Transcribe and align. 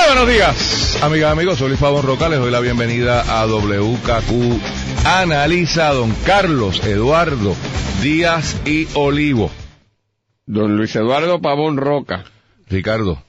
Muy 0.00 0.16
buenos 0.16 0.28
días, 0.34 1.02
amigas, 1.02 1.32
amigos. 1.32 1.58
Soy 1.58 1.68
Luis 1.68 1.80
Pavón 1.80 2.02
Roca. 2.04 2.28
Les 2.28 2.38
doy 2.38 2.50
la 2.50 2.60
bienvenida 2.60 3.20
a 3.20 3.46
WKQ 3.46 4.60
Analiza 5.04 5.92
Don 5.92 6.10
Carlos 6.26 6.84
Eduardo 6.84 7.54
Díaz 8.02 8.60
y 8.64 8.88
Olivo. 8.94 9.50
Don 10.46 10.76
Luis 10.76 10.94
Eduardo 10.96 11.40
Pavón 11.40 11.76
Roca. 11.76 12.24
Ricardo, 12.68 13.22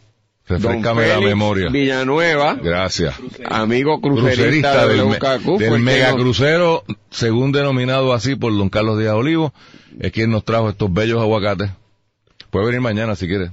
refrescame 0.48 1.08
la 1.08 1.20
memoria. 1.20 1.70
Villanueva, 1.70 2.56
Gracias. 2.56 3.16
amigo 3.50 4.00
crucerista, 4.02 4.72
Crucerista 4.74 4.88
de 4.88 4.94
del, 4.96 5.06
WKQ, 5.06 5.80
mega 5.80 6.12
nos- 6.14 6.22
crucero, 6.22 6.84
según 7.10 7.52
denominado 7.52 8.14
así 8.14 8.36
por 8.36 8.56
Don 8.58 8.70
Carlos 8.70 8.98
Díaz 8.98 9.14
Olivo, 9.14 9.54
es 10.00 10.12
quien 10.12 10.32
nos 10.32 10.46
trajo 10.46 10.70
estos 10.70 10.92
bellos 10.92 11.22
aguacates. 11.22 11.70
Puede 12.50 12.68
venir 12.68 12.82
mañana 12.82 13.16
si 13.16 13.28
quiere. 13.28 13.52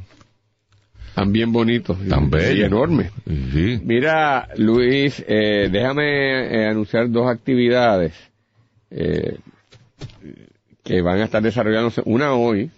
Tan 1.18 1.32
bien 1.32 1.52
bonito. 1.52 1.98
Tan 2.08 2.26
y 2.26 2.30
bello. 2.30 2.66
enorme. 2.66 3.10
Sí. 3.26 3.80
Mira, 3.82 4.50
Luis, 4.56 5.24
eh, 5.26 5.68
déjame 5.68 6.04
eh, 6.46 6.66
anunciar 6.68 7.10
dos 7.10 7.28
actividades 7.28 8.12
eh, 8.92 9.36
que 10.84 11.02
van 11.02 11.18
a 11.18 11.24
estar 11.24 11.42
desarrollándose. 11.42 12.02
Una 12.04 12.34
hoy, 12.34 12.70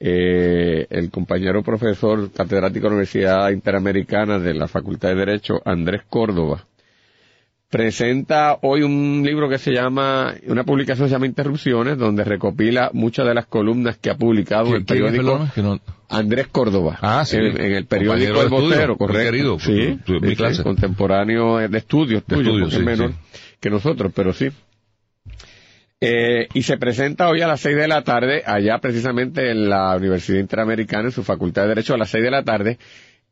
eh, 0.00 0.88
el 0.90 1.12
compañero 1.12 1.62
profesor 1.62 2.32
catedrático 2.32 2.86
de 2.86 2.90
la 2.90 2.96
Universidad 2.96 3.50
Interamericana 3.50 4.40
de 4.40 4.54
la 4.54 4.66
Facultad 4.66 5.10
de 5.10 5.24
Derecho, 5.24 5.62
Andrés 5.64 6.02
Córdoba, 6.08 6.66
presenta 7.70 8.58
hoy 8.62 8.82
un 8.82 9.22
libro 9.24 9.48
que 9.48 9.58
se 9.58 9.72
llama, 9.72 10.34
una 10.46 10.64
publicación 10.64 11.06
que 11.06 11.10
se 11.10 11.14
llama 11.16 11.26
Interrupciones, 11.26 11.98
donde 11.98 12.24
recopila 12.24 12.90
muchas 12.92 13.26
de 13.26 13.34
las 13.34 13.46
columnas 13.46 13.96
que 13.98 14.10
ha 14.10 14.16
publicado 14.16 14.68
en 14.68 14.74
el 14.76 14.84
¿Quién 14.84 14.98
es, 14.98 15.04
periódico 15.12 15.32
perdona? 15.32 15.52
Que 15.54 15.62
no- 15.62 15.80
Andrés 16.08 16.46
Córdoba. 16.46 16.98
Ah, 17.02 17.24
sí. 17.24 17.36
En, 17.36 17.60
en 17.60 17.72
el 17.72 17.86
periódico 17.86 18.40
El 18.42 18.48
de 18.50 18.56
Vocero, 18.56 18.88
muy 18.90 18.96
correcto. 18.98 19.30
querido, 19.32 19.58
sí, 19.58 19.98
tu- 20.04 20.18
tu- 20.18 20.20
mi 20.24 20.30
sí, 20.30 20.36
clase. 20.36 20.62
contemporáneo 20.62 21.56
de 21.68 21.78
estudios 21.78 22.22
tuyo, 22.24 22.40
estudios, 22.42 22.60
porque 22.70 22.76
es 22.76 22.82
menor 22.84 23.10
sí. 23.10 23.40
que 23.60 23.70
nosotros, 23.70 24.12
pero 24.14 24.32
sí. 24.32 24.48
Eh, 26.00 26.46
y 26.52 26.62
se 26.62 26.76
presenta 26.76 27.28
hoy 27.28 27.40
a 27.40 27.48
las 27.48 27.60
seis 27.60 27.74
de 27.76 27.88
la 27.88 28.02
tarde, 28.04 28.42
allá 28.46 28.78
precisamente 28.78 29.50
en 29.50 29.68
la 29.68 29.96
Universidad 29.96 30.38
Interamericana, 30.38 31.04
en 31.04 31.12
su 31.12 31.24
Facultad 31.24 31.62
de 31.62 31.68
Derecho, 31.68 31.94
a 31.94 31.98
las 31.98 32.10
seis 32.10 32.22
de 32.22 32.30
la 32.30 32.44
tarde. 32.44 32.78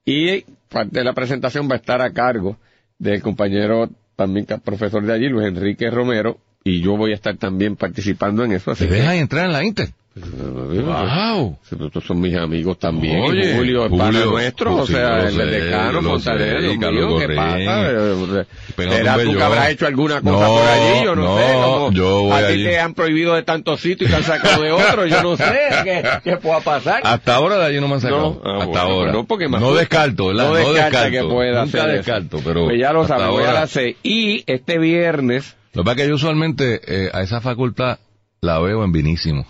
Y 0.05 0.42
parte 0.68 0.98
de 0.98 1.05
la 1.05 1.12
presentación 1.12 1.68
va 1.70 1.74
a 1.74 1.78
estar 1.78 2.00
a 2.00 2.12
cargo 2.12 2.56
del 2.98 3.20
compañero 3.22 3.88
también 4.16 4.46
profesor 4.64 5.04
de 5.04 5.12
allí, 5.12 5.28
Luis 5.28 5.48
Enrique 5.48 5.90
Romero, 5.90 6.38
y 6.62 6.80
yo 6.80 6.96
voy 6.96 7.12
a 7.12 7.14
estar 7.14 7.36
también 7.36 7.76
participando 7.76 8.44
en 8.44 8.52
eso. 8.52 8.70
Así 8.70 8.86
¿Te 8.86 8.94
dejan 8.94 9.16
entrar 9.16 9.46
en 9.46 9.52
la 9.52 9.64
Inter? 9.64 9.90
Wow. 10.16 11.58
Estos 11.86 12.04
son 12.04 12.20
mis 12.20 12.36
amigos 12.36 12.78
también. 12.78 13.20
Oye, 13.20 13.56
Julio 13.56 13.84
es 13.84 13.90
Julio, 13.90 14.04
pana 14.04 14.24
nuestro, 14.24 14.76
o 14.76 14.86
sea, 14.86 15.26
el 15.28 15.36
decano, 15.50 16.02
Fontanero, 16.02 16.92
mío, 16.92 17.18
¿qué 17.18 17.34
pasa? 17.34 17.90
Eh, 17.90 18.44
Pégate 18.76 18.96
¿Será 18.98 19.18
tú 19.18 19.34
que 19.34 19.42
habrás 19.42 19.70
hecho 19.70 19.86
alguna 19.88 20.20
cosa 20.20 20.46
No, 20.46 20.54
por 20.54 20.68
allí? 20.68 21.04
Yo 21.04 21.16
no, 21.16 21.22
no, 21.24 21.38
sé. 21.38 21.52
como 21.52 21.92
yo 21.92 22.22
voy 22.22 22.32
a 22.32 22.48
ti 22.48 22.62
te 22.62 22.78
han 22.78 22.94
prohibido 22.94 23.34
de 23.34 23.42
tantos 23.42 23.80
sitios 23.80 24.08
y 24.08 24.12
te 24.12 24.16
han 24.16 24.22
sacado 24.22 24.62
de 24.62 24.70
otros. 24.70 25.10
Yo 25.10 25.20
no 25.20 25.36
sé 25.36 25.52
qué, 25.82 26.08
qué 26.22 26.36
pueda 26.36 26.60
pasar. 26.60 27.00
Hasta 27.02 27.34
ahora 27.34 27.58
de 27.58 27.66
allí 27.66 27.80
no 27.80 27.89
me 27.89 27.94
han 27.94 28.00
sacado. 28.00 28.40
No, 28.44 28.50
ah, 28.50 28.58
Hasta 28.58 28.84
bueno, 28.84 29.00
ahora. 29.00 29.12
no, 29.12 29.24
porque 29.24 29.48
no 29.48 29.74
descarto, 29.74 30.28
¿verdad? 30.28 30.48
No 30.48 30.55
descarta 30.55 31.05
que 31.06 31.10
descarto. 31.10 31.34
pueda 31.34 31.64
Nunca 31.64 31.78
hacer 31.78 31.80
eso. 31.80 31.96
descarto, 31.96 32.40
pero. 32.44 32.64
Pues 32.66 32.80
ya 32.80 32.92
lo 32.92 33.66
seis. 33.66 33.96
Y 34.05 34.44
este 34.46 34.78
viernes... 34.78 35.56
Lo 35.72 35.83
que 35.83 35.86
pasa 35.86 35.96
es 35.96 36.02
que 36.05 36.08
yo 36.08 36.14
usualmente 36.14 36.80
eh, 36.86 37.10
a 37.12 37.22
esa 37.22 37.40
facultad 37.40 37.98
la 38.40 38.60
veo 38.60 38.84
en 38.84 38.92
Vinísimo. 38.92 39.44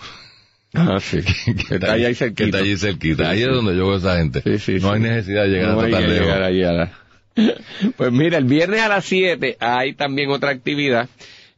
Ah, 0.75 0.99
sí. 1.01 1.19
que 1.69 1.75
está 1.77 1.93
ahí 1.93 2.03
Que 2.07 2.15
cerquita. 2.15 2.45
está 2.45 2.59
allí 2.59 2.77
cerquita. 2.77 3.31
Ahí 3.31 3.43
es 3.43 3.49
donde 3.49 3.77
yo 3.77 3.87
veo 3.89 3.97
esa 3.97 4.17
gente. 4.19 4.41
Sí, 4.43 4.59
sí, 4.59 4.79
no 4.83 4.93
hay 4.93 5.01
necesidad 5.01 5.43
de 5.45 5.49
llegar 5.49 5.71
No 5.75 5.81
hasta 5.81 5.91
tan 5.93 6.03
que 6.03 6.09
lejos. 6.09 6.31
allí 6.37 6.63
a 6.65 6.73
la- 6.73 6.93
Pues 7.97 8.13
mira, 8.13 8.39
el 8.39 8.45
viernes 8.45 8.81
a 8.81 8.89
las 8.89 9.05
7 9.05 9.57
hay 9.61 9.95
también 9.95 10.31
otra 10.31 10.51
actividad 10.51 11.09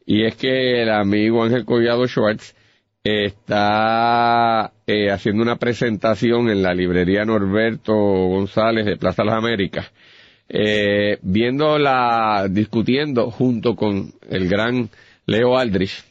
y 0.07 0.25
es 0.25 0.37
que 0.37 0.83
el 0.83 0.91
amigo 0.91 1.43
Ángel 1.45 1.65
Collado 1.65 2.07
Schwartz 2.07 2.55
está 3.03 4.73
eh, 4.87 5.11
haciendo 5.11 5.43
una 5.43 5.57
presentación 5.57 6.49
en 6.49 6.63
la 6.63 6.75
librería 6.75 7.25
Norberto 7.25 7.93
González 7.95 8.85
de 8.87 8.97
Plaza 8.97 9.25
Las 9.25 9.37
Américas, 9.37 9.91
eh, 10.49 11.19
viendo 11.23 11.79
la, 11.79 12.47
discutiendo 12.51 13.31
junto 13.31 13.75
con 13.77 14.13
el 14.31 14.49
gran 14.49 14.89
Leo 15.27 15.57
Aldrich, 15.59 16.05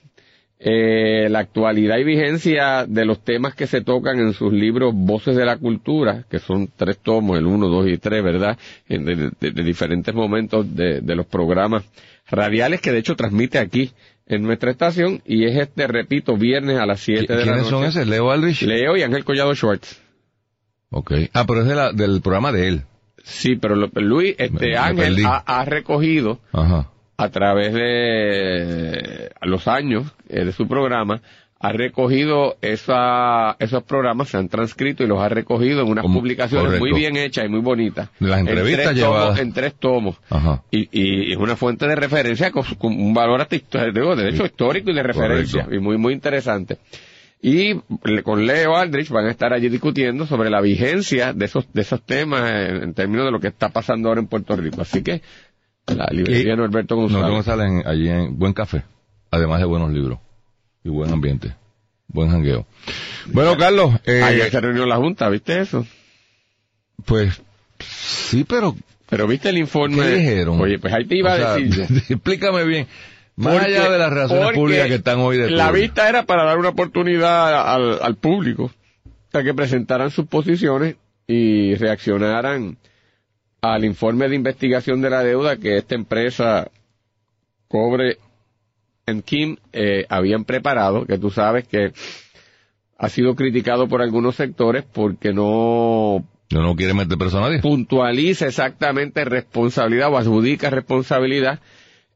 eh, 0.60 1.28
la 1.30 1.40
actualidad 1.40 1.98
y 1.98 2.04
vigencia 2.06 2.86
de 2.88 3.06
los 3.06 3.24
temas 3.24 3.56
que 3.56 3.68
se 3.68 3.82
tocan 3.82 4.20
en 4.20 4.34
sus 4.34 4.54
libros 4.54 4.94
Voces 4.96 5.36
de 5.36 5.46
la 5.46 5.58
Cultura, 5.58 6.24
que 6.30 6.40
son 6.40 6.70
tres 6.76 6.98
tomos, 7.00 7.38
el 7.38 7.46
uno, 7.46 7.68
dos 7.68 7.88
y 7.88 7.98
tres, 7.98 8.24
¿verdad? 8.24 8.58
En- 8.88 9.06
De, 9.06 9.16
de- 9.40 9.52
de 9.52 9.64
diferentes 9.64 10.14
momentos 10.16 10.74
de, 10.76 11.02
de 11.02 11.16
los 11.16 11.26
programas 11.26 11.84
radiales 12.30 12.82
que 12.82 12.92
de 12.92 13.00
hecho 13.00 13.16
transmite 13.16 13.60
aquí 13.60 13.92
en 14.28 14.42
nuestra 14.44 14.72
estación 14.72 15.22
y 15.26 15.44
es 15.46 15.56
este, 15.58 15.86
repito, 15.88 16.36
viernes 16.38 16.80
a 16.80 16.86
las 16.86 17.00
siete 17.02 17.34
de 17.34 17.40
la 17.40 17.44
¿Quiénes 17.44 17.62
noche. 17.64 17.72
son 17.72 17.84
esos? 17.86 18.08
¿Leo 18.08 18.32
Aldrich? 18.32 18.62
Leo 18.64 18.98
y 18.98 19.04
Ángel 19.04 19.24
Collado 19.26 19.54
Schwartz. 19.54 20.02
Ok. 20.90 21.12
Ah, 21.34 21.46
pero 21.46 21.62
es 21.62 21.68
de 21.68 21.76
la, 21.76 21.92
del 21.92 22.22
programa 22.22 22.52
de 22.52 22.68
él. 22.70 22.82
Sí, 23.24 23.56
pero 23.56 23.76
lo- 23.76 23.90
Luis, 23.96 24.36
este 24.38 24.68
me 24.70 24.78
Ángel 24.78 25.26
ha, 25.26 25.38
ha 25.46 25.66
recogido 25.66 26.40
Ajá. 26.54 26.90
A 27.18 27.30
través 27.30 27.74
de 27.74 29.32
los 29.42 29.68
años 29.68 30.14
eh, 30.30 30.46
de 30.46 30.52
su 30.52 30.68
programa, 30.68 31.22
ha 31.58 31.72
recogido 31.72 32.58
esa, 32.62 33.56
esos 33.60 33.82
programas, 33.84 34.30
se 34.30 34.38
han 34.38 34.50
transcrito 34.50 35.04
y 35.04 35.08
los 35.08 35.20
ha 35.22 35.30
recogido 35.30 35.82
en 35.82 35.88
unas 35.88 36.04
Como- 36.04 36.20
publicaciones 36.20 36.66
correcto. 36.66 36.86
muy 36.86 36.94
bien 37.00 37.16
hechas 37.16 37.46
y 37.46 37.50
muy 37.50 37.62
bonitas. 37.62 38.10
Las 38.20 38.40
En 38.42 38.48
entrevistas 38.50 38.86
tres 38.88 38.98
llevadas. 38.98 39.28
tomos- 39.30 39.40
en 39.40 39.54
tres 39.54 39.74
tomos. 39.76 40.16
Ajá. 40.30 40.64
Y, 40.70 40.90
y 40.92 41.32
es 41.32 41.38
una 41.38 41.56
fuente 41.56 41.88
de 41.88 41.96
referencia 41.96 42.52
con, 42.52 42.64
con 42.78 42.94
un 42.94 43.14
valor 43.14 43.42
hasta 43.42 43.56
histórico, 43.56 44.16
de 44.16 44.30
hecho 44.30 44.46
histórico 44.46 44.92
y 44.92 44.94
de 44.96 45.04
referencia, 45.04 45.64
Correcto. 45.64 45.76
y 45.76 45.80
muy, 45.84 45.98
muy 45.98 46.14
interesante. 46.14 46.78
Y 47.42 47.76
con 48.24 48.48
Leo 48.48 48.76
Aldrich 48.76 49.10
van 49.10 49.28
a 49.28 49.32
estar 49.32 49.54
allí 49.54 49.70
discutiendo 49.70 50.26
sobre 50.26 50.50
la 50.50 50.62
vigencia 50.62 51.32
de 51.32 51.46
esos, 51.46 51.72
de 51.74 51.82
esos 51.82 52.02
temas 52.04 52.50
en, 52.50 52.84
en 52.84 52.94
términos 52.96 53.26
de 53.26 53.32
lo 53.32 53.40
que 53.40 53.48
está 53.50 53.70
pasando 53.70 54.10
ahora 54.10 54.20
en 54.22 54.28
Puerto 54.28 54.56
Rico. 54.56 54.82
Así 54.82 55.04
que, 55.04 55.22
la 55.88 56.08
librería 56.12 56.56
Norberto 56.56 56.96
González. 56.96 57.26
No, 57.28 57.32
González 57.34 57.68
en- 57.72 57.88
allí 57.88 58.10
en 58.10 58.38
buen 58.38 58.54
café, 58.54 58.84
además 59.32 59.60
de 59.60 59.66
buenos 59.66 59.92
libros 59.92 60.20
y 60.84 60.90
buen 60.90 61.12
ambiente, 61.12 61.54
buen 62.08 62.30
jangueo. 62.32 62.66
Bueno, 63.28 63.56
Carlos, 63.58 63.94
eh, 64.06 64.22
Ayer 64.24 64.50
se 64.52 64.62
reunió 64.62 64.86
la 64.86 64.98
Junta, 64.98 65.30
¿viste 65.30 65.60
eso? 65.62 65.86
pues 67.06 67.42
sí, 67.80 68.44
pero 68.44 68.76
Pero 69.10 69.28
¿viste 69.28 69.50
el 69.50 69.58
informe? 69.58 69.98
¿qué 69.98 70.16
dijeron? 70.16 70.60
Oye, 70.60 70.80
pues 70.80 70.94
ahí 70.94 71.06
te 71.06 71.18
iba 71.18 71.32
O 71.32 71.34
a 71.34 71.56
decir 71.58 71.82
explícame 72.10 72.64
bien, 72.66 72.88
más 73.36 73.54
Porque- 73.54 73.78
allá 73.78 73.90
de 73.92 73.98
las 74.00 74.10
relaciones 74.12 74.52
públicas 74.54 74.88
que 74.88 74.96
están 74.96 75.20
hoy 75.20 75.38
de 75.38 75.52
La 75.52 75.72
vista 75.72 76.10
era 76.10 76.24
para 76.24 76.44
dar 76.46 76.58
una 76.58 76.70
oportunidad 76.70 77.74
al, 77.74 78.00
al 78.02 78.16
público 78.16 78.72
para 79.32 79.44
que 79.44 79.54
presentaran 79.54 80.10
sus 80.10 80.26
posiciones 80.28 80.96
y 81.28 81.76
reaccionaran 81.76 82.78
al 83.74 83.86
informe 83.86 84.30
de 84.30 84.36
investigación 84.36 85.02
de 85.02 85.10
la 85.10 85.24
deuda 85.24 85.58
que 85.58 85.78
esta 85.78 85.96
empresa 85.96 86.70
Cobre 87.68 88.18
en 89.06 89.22
Kim 89.22 89.58
eh, 89.74 90.06
habían 90.10 90.46
preparado, 90.46 91.06
que 91.06 91.18
tú 91.18 91.30
sabes 91.30 91.68
que 91.68 91.92
ha 92.98 93.10
sido 93.10 93.36
criticado 93.36 93.88
por 93.88 94.02
algunos 94.02 94.36
sectores 94.36 94.84
porque 94.84 95.34
no 95.34 96.24
No, 96.52 96.62
no 96.62 96.76
quiere 96.76 96.94
meter 96.94 97.18
preso 97.18 97.38
a 97.40 97.42
nadie. 97.42 97.60
puntualiza 97.60 98.48
exactamente 98.48 99.26
responsabilidad 99.26 100.12
o 100.12 100.18
adjudica 100.18 100.70
responsabilidad 100.70 101.60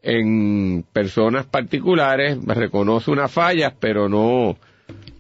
en 0.02 0.86
personas 0.94 1.46
particulares, 1.46 2.38
reconoce 2.46 3.12
unas 3.12 3.32
fallas, 3.32 3.74
pero 3.80 4.08
no, 4.08 4.58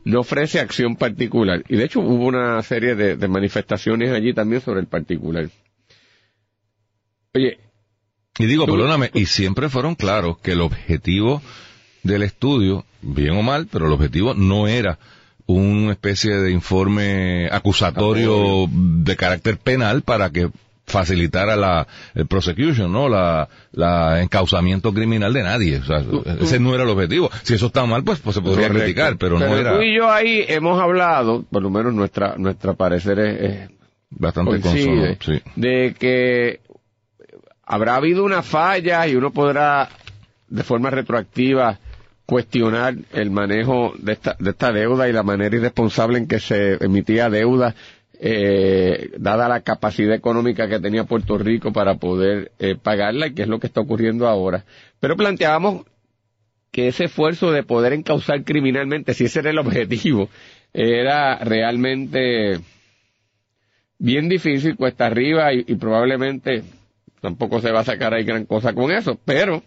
no 0.06 0.20
ofrece 0.22 0.60
acción 0.62 0.96
particular. 0.96 1.64
Y 1.68 1.76
de 1.76 1.84
hecho 1.84 2.00
hubo 2.00 2.26
una 2.26 2.62
serie 2.62 2.96
de, 2.96 3.18
de 3.18 3.28
manifestaciones 3.28 4.12
allí 4.12 4.34
también 4.34 4.62
sobre 4.62 4.80
el 4.80 4.88
particular. 4.88 5.50
Oye, 7.40 7.58
Y 8.38 8.46
digo, 8.46 8.66
Tú- 8.66 8.74
perdóname, 8.74 9.12
y 9.14 9.26
siempre 9.26 9.70
fueron 9.70 9.96
claros 9.96 10.38
que 10.40 10.52
el 10.54 10.62
objetivo 10.62 11.42
del 12.04 12.24
estudio, 12.24 12.86
bien 13.02 13.32
o 13.38 13.42
mal, 13.42 13.68
pero 13.72 13.88
el 13.88 13.92
objetivo 13.94 14.34
no 14.34 14.68
era 14.68 14.98
una 15.46 15.92
especie 15.92 16.36
de 16.38 16.52
informe 16.52 17.50
acusatorio 17.52 18.68
de 18.72 19.16
carácter 19.16 19.58
penal 19.58 20.04
para 20.04 20.30
que 20.30 20.50
facilitar 20.86 21.50
a 21.50 21.56
la 21.56 21.88
el 22.16 22.26
prosecution, 22.28 22.92
¿no? 22.92 23.10
La, 23.10 23.48
la 23.72 24.22
encauzamiento 24.22 24.94
criminal 24.94 25.34
de 25.34 25.44
nadie. 25.44 25.78
O 25.78 25.84
sea, 25.84 26.04
ese 26.40 26.60
no 26.60 26.74
era 26.74 26.84
el 26.84 26.90
objetivo. 26.90 27.30
Si 27.44 27.54
eso 27.56 27.68
está 27.68 27.86
mal, 27.86 28.04
pues, 28.04 28.20
pues 28.20 28.36
se 28.36 28.42
podría 28.42 28.68
Correcto. 28.68 28.86
criticar, 28.86 29.18
pero, 29.18 29.38
no 29.40 29.56
era 29.56 29.76
tú 29.76 29.82
y 29.84 29.96
yo 29.96 30.10
ahí 30.10 30.46
hemos 30.48 30.80
hablado, 30.82 31.44
por 31.44 31.62
lo 31.62 31.70
menos 31.70 31.94
nuestra, 31.94 32.36
nuestra 32.38 32.74
parecer 32.74 33.20
es, 33.20 33.42
es 33.42 33.70
bastante. 34.12 34.62
Sí. 35.20 35.42
de 35.56 35.96
que 36.00 36.62
habrá 37.70 37.96
habido 37.96 38.24
una 38.26 38.42
falla 38.42 39.08
y 39.08 39.16
uno 39.16 39.32
podrá 39.32 39.88
de 40.48 40.64
forma 40.64 40.90
retroactiva 40.90 41.78
cuestionar 42.26 42.96
el 43.14 43.30
manejo 43.30 43.94
de 44.00 44.14
esta, 44.14 44.36
de 44.40 44.50
esta 44.50 44.72
deuda 44.72 45.08
y 45.08 45.14
la 45.14 45.22
manera 45.22 45.56
irresponsable 45.56 46.18
en 46.18 46.28
que 46.28 46.40
se 46.40 46.84
emitía 46.84 47.30
deuda 47.30 47.76
eh, 48.20 49.12
dada 49.20 49.48
la 49.48 49.62
capacidad 49.62 50.16
económica 50.16 50.68
que 50.68 50.80
tenía 50.80 51.04
Puerto 51.04 51.38
Rico 51.38 51.72
para 51.72 51.96
poder 51.96 52.52
eh, 52.58 52.76
pagarla 52.76 53.28
y 53.28 53.34
que 53.36 53.44
es 53.44 53.48
lo 53.48 53.60
que 53.60 53.68
está 53.68 53.82
ocurriendo 53.82 54.28
ahora. 54.28 54.66
Pero 55.00 55.16
planteábamos 55.16 55.86
que 56.72 56.88
ese 56.88 57.06
esfuerzo 57.06 57.52
de 57.52 57.64
poder 57.64 57.94
encauzar 57.94 58.44
criminalmente, 58.44 59.14
si 59.14 59.26
ese 59.26 59.40
era 59.40 59.52
el 59.52 59.60
objetivo, 59.60 60.28
era 60.74 61.38
realmente 61.38 62.60
bien 64.00 64.28
difícil, 64.28 64.76
cuesta 64.76 65.06
arriba 65.06 65.54
y, 65.54 65.64
y 65.68 65.76
probablemente 65.76 66.64
tampoco 67.22 67.62
se 67.62 67.72
va 67.72 67.82
a 67.82 67.86
sacar 67.86 68.14
ahí 68.14 68.24
gran 68.24 68.46
cosa 68.46 68.74
con 68.74 68.92
eso. 68.92 69.20
Pero 69.26 69.64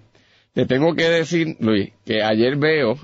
te 0.55 0.67
tengo 0.67 0.95
que 0.95 1.09
decir, 1.09 1.57
Luis, 1.61 1.91
que 2.05 2.23
ayer 2.23 2.57
veo, 2.57 2.99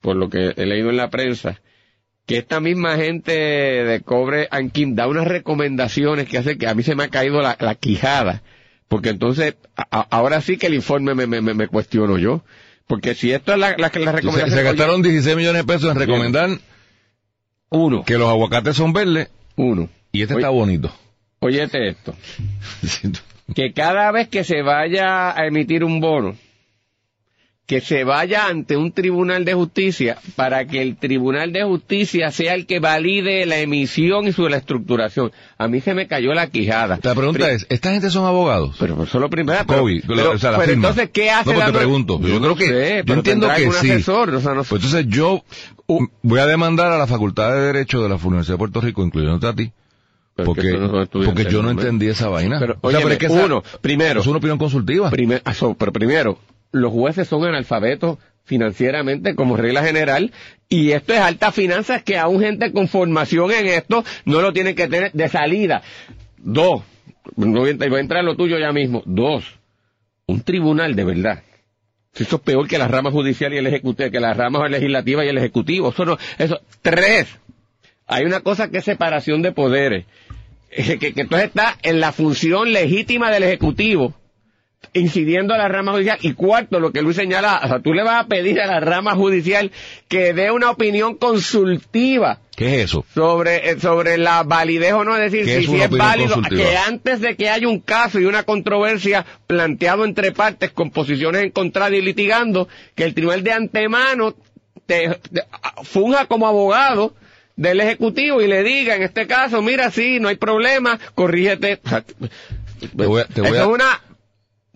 por 0.00 0.16
lo 0.16 0.28
que 0.30 0.52
he 0.56 0.66
leído 0.66 0.90
en 0.90 0.96
la 0.96 1.10
prensa, 1.10 1.60
que 2.26 2.38
esta 2.38 2.60
misma 2.60 2.96
gente 2.96 3.32
de 3.32 4.00
Cobre 4.00 4.48
Anquín 4.50 4.94
da 4.96 5.06
unas 5.08 5.26
recomendaciones 5.28 6.28
que 6.28 6.38
hace 6.38 6.58
que 6.58 6.66
a 6.66 6.74
mí 6.74 6.82
se 6.82 6.94
me 6.96 7.04
ha 7.04 7.08
caído 7.08 7.40
la, 7.40 7.56
la 7.60 7.74
quijada. 7.76 8.42
Porque 8.88 9.08
entonces, 9.10 9.56
a- 9.76 10.00
ahora 10.10 10.40
sí 10.40 10.58
que 10.58 10.66
el 10.68 10.74
informe 10.74 11.14
me, 11.14 11.26
me, 11.26 11.40
me- 11.40 11.68
cuestiono 11.68 12.18
yo. 12.18 12.44
Porque 12.86 13.14
si 13.14 13.32
esto 13.32 13.52
es 13.52 13.58
la, 13.58 13.70
la, 13.70 13.76
la 13.78 13.90
Se, 13.90 14.12
recomendación... 14.12 14.50
se 14.50 14.62
gastaron 14.62 15.02
16 15.02 15.36
millones 15.36 15.66
de 15.66 15.72
pesos 15.72 15.90
en 15.90 15.98
recomendar 15.98 16.50
Uno, 17.70 18.04
que 18.04 18.16
los 18.16 18.28
aguacates 18.28 18.76
son 18.76 18.92
verdes 18.92 19.28
uno. 19.56 19.88
y 20.12 20.22
este 20.22 20.34
Oye- 20.34 20.42
está 20.42 20.50
bonito. 20.50 20.92
Óyete 21.40 21.88
esto. 21.88 22.14
que 23.54 23.72
cada 23.72 24.10
vez 24.12 24.28
que 24.28 24.44
se 24.44 24.62
vaya 24.62 25.30
a 25.30 25.46
emitir 25.46 25.84
un 25.84 26.00
bono, 26.00 26.34
que 27.66 27.80
se 27.80 28.04
vaya 28.04 28.46
ante 28.46 28.76
un 28.76 28.92
tribunal 28.92 29.44
de 29.44 29.52
justicia 29.54 30.18
para 30.36 30.66
que 30.66 30.80
el 30.82 30.96
tribunal 30.96 31.52
de 31.52 31.64
justicia 31.64 32.30
sea 32.30 32.54
el 32.54 32.64
que 32.64 32.78
valide 32.78 33.44
la 33.44 33.58
emisión 33.58 34.28
y 34.28 34.32
su 34.32 34.48
la 34.48 34.58
estructuración. 34.58 35.32
A 35.58 35.66
mí 35.66 35.80
se 35.80 35.92
me 35.92 36.06
cayó 36.06 36.32
la 36.32 36.46
quijada. 36.48 37.00
La 37.02 37.14
pregunta 37.16 37.46
Pri- 37.46 37.54
es, 37.56 37.66
¿esta 37.68 37.90
gente 37.90 38.08
son 38.10 38.24
abogados? 38.24 38.76
Pero 38.78 38.94
eso 39.02 39.18
es 39.18 39.20
lo 39.20 39.28
primero. 39.28 39.58
Pero, 39.66 39.80
Kobe, 39.80 40.00
pero- 40.06 40.30
o 40.30 40.38
sea, 40.38 40.52
la 40.52 40.58
pero 40.58 40.70
firma. 40.70 40.88
entonces, 40.90 41.10
¿qué 41.12 41.30
hace 41.30 41.50
No, 41.50 41.54
pues 41.56 41.66
la 41.66 41.72
te 41.72 41.78
pregunto. 41.78 42.20
Yo, 42.20 42.38
creo 42.38 42.40
no 42.40 42.54
que, 42.54 42.68
sé, 42.68 43.02
yo 43.04 43.14
entiendo 43.14 43.48
que 43.48 43.62
sí. 43.72 43.90
asesor, 43.90 44.30
o 44.32 44.40
sea, 44.40 44.54
no 44.54 44.62
sé. 44.62 44.70
Pues 44.70 44.84
entonces 44.84 45.06
yo 45.08 45.42
voy 46.22 46.38
a 46.40 46.46
demandar 46.46 46.92
a 46.92 46.98
la 46.98 47.08
Facultad 47.08 47.52
de 47.52 47.62
Derecho 47.62 48.00
de 48.00 48.08
la 48.10 48.14
Universidad 48.14 48.54
de 48.54 48.58
Puerto 48.58 48.80
Rico, 48.80 49.02
incluyéndote 49.04 49.46
a 49.48 49.54
ti, 49.54 49.72
Pero 50.36 50.46
porque, 50.46 50.72
no 50.72 51.06
porque 51.24 51.46
yo 51.46 51.62
no 51.62 51.70
entendí 51.70 52.08
esa 52.08 52.28
vaina. 52.28 52.58
Pero, 52.60 52.76
O 52.82 52.90
sea, 52.90 52.98
óyeme, 53.00 53.14
es 53.14 53.18
que 53.18 53.26
esa- 53.26 53.44
uno, 53.46 53.62
primero, 53.80 54.20
es 54.20 54.26
una 54.26 54.36
opinión 54.38 54.58
consultiva. 54.58 55.10
Primer- 55.10 55.40
ah, 55.44 55.54
so- 55.54 55.74
pero 55.74 55.92
primero, 55.92 56.38
los 56.72 56.92
jueces 56.92 57.26
son 57.26 57.44
analfabetos 57.44 58.18
financieramente 58.44 59.34
como 59.34 59.56
regla 59.56 59.82
general 59.82 60.30
y 60.68 60.92
esto 60.92 61.12
es 61.14 61.20
alta 61.20 61.50
finanzas 61.52 62.02
que 62.02 62.16
aún 62.18 62.40
gente 62.40 62.70
con 62.72 62.86
formación 62.86 63.50
en 63.50 63.66
esto 63.66 64.04
no 64.24 64.40
lo 64.42 64.52
tiene 64.52 64.74
que 64.74 64.86
tener 64.88 65.10
de 65.12 65.28
salida. 65.28 65.82
Dos, 66.38 66.82
no 67.36 67.60
voy 67.60 67.68
a 67.70 68.00
entrar, 68.00 68.20
en 68.20 68.26
lo 68.26 68.36
tuyo 68.36 68.58
ya 68.58 68.72
mismo. 68.72 69.02
Dos, 69.06 69.44
un 70.26 70.42
tribunal 70.42 70.94
de 70.94 71.04
verdad. 71.04 71.42
Eso 72.14 72.36
es 72.36 72.42
peor 72.42 72.68
que 72.68 72.78
la 72.78 72.88
rama 72.88 73.10
judicial 73.10 73.52
y 73.52 73.56
el 73.58 73.66
ejecutivo, 73.66 74.10
que 74.10 74.20
la 74.20 74.32
rama 74.34 74.68
legislativa 74.68 75.24
y 75.24 75.28
el 75.28 75.38
ejecutivo. 75.38 75.88
Eso 75.90 76.04
no, 76.04 76.18
eso. 76.38 76.60
Tres, 76.82 77.26
hay 78.06 78.24
una 78.24 78.40
cosa 78.40 78.70
que 78.70 78.78
es 78.78 78.84
separación 78.84 79.42
de 79.42 79.52
poderes. 79.52 80.06
Eh, 80.78 80.98
Que, 80.98 81.12
que 81.14 81.20
entonces 81.22 81.48
está 81.48 81.78
en 81.82 82.00
la 82.00 82.12
función 82.12 82.72
legítima 82.72 83.30
del 83.30 83.44
ejecutivo 83.44 84.14
incidiendo 84.92 85.52
a 85.52 85.58
la 85.58 85.68
rama 85.68 85.92
judicial. 85.92 86.18
Y 86.22 86.32
cuarto, 86.34 86.80
lo 86.80 86.92
que 86.92 87.02
Luis 87.02 87.16
señala, 87.16 87.60
o 87.64 87.68
sea, 87.68 87.80
tú 87.80 87.92
le 87.92 88.02
vas 88.02 88.24
a 88.24 88.28
pedir 88.28 88.60
a 88.60 88.66
la 88.66 88.80
rama 88.80 89.14
judicial 89.14 89.70
que 90.08 90.32
dé 90.32 90.50
una 90.50 90.70
opinión 90.70 91.16
consultiva 91.16 92.38
¿Qué 92.56 92.76
es 92.82 92.84
eso? 92.86 93.04
sobre, 93.14 93.70
eh, 93.70 93.80
sobre 93.80 94.16
la 94.16 94.42
validez 94.42 94.92
o 94.94 95.04
no, 95.04 95.14
es 95.16 95.30
decir, 95.30 95.44
¿Qué 95.44 95.58
si, 95.58 95.64
es 95.64 95.70
si 95.70 95.80
es 95.82 95.90
válido, 95.90 96.34
consultiva? 96.34 96.70
que 96.70 96.76
antes 96.76 97.20
de 97.20 97.36
que 97.36 97.50
haya 97.50 97.68
un 97.68 97.80
caso 97.80 98.18
y 98.20 98.24
una 98.24 98.44
controversia 98.44 99.26
planteado 99.46 100.04
entre 100.04 100.32
partes 100.32 100.70
con 100.70 100.90
posiciones 100.90 101.42
encontradas 101.42 101.92
y 101.94 102.00
litigando, 102.02 102.68
que 102.94 103.04
el 103.04 103.12
tribunal 103.14 103.42
de 103.42 103.52
antemano 103.52 104.34
te, 104.86 105.08
te- 105.32 105.42
funja 105.82 106.26
como 106.26 106.46
abogado 106.46 107.14
del 107.56 107.80
ejecutivo 107.80 108.40
y 108.42 108.46
le 108.46 108.62
diga 108.62 108.94
en 108.96 109.02
este 109.02 109.26
caso, 109.26 109.62
mira, 109.62 109.90
sí, 109.90 110.20
no 110.20 110.28
hay 110.28 110.36
problema, 110.36 110.98
corrígete. 111.14 111.80
Sea, 111.84 112.04
voy 112.92 113.22
a- 113.22 113.24
te 113.26 113.40
voy 113.40 113.56
a- 113.56 113.62
es 113.62 113.66
una 113.66 114.00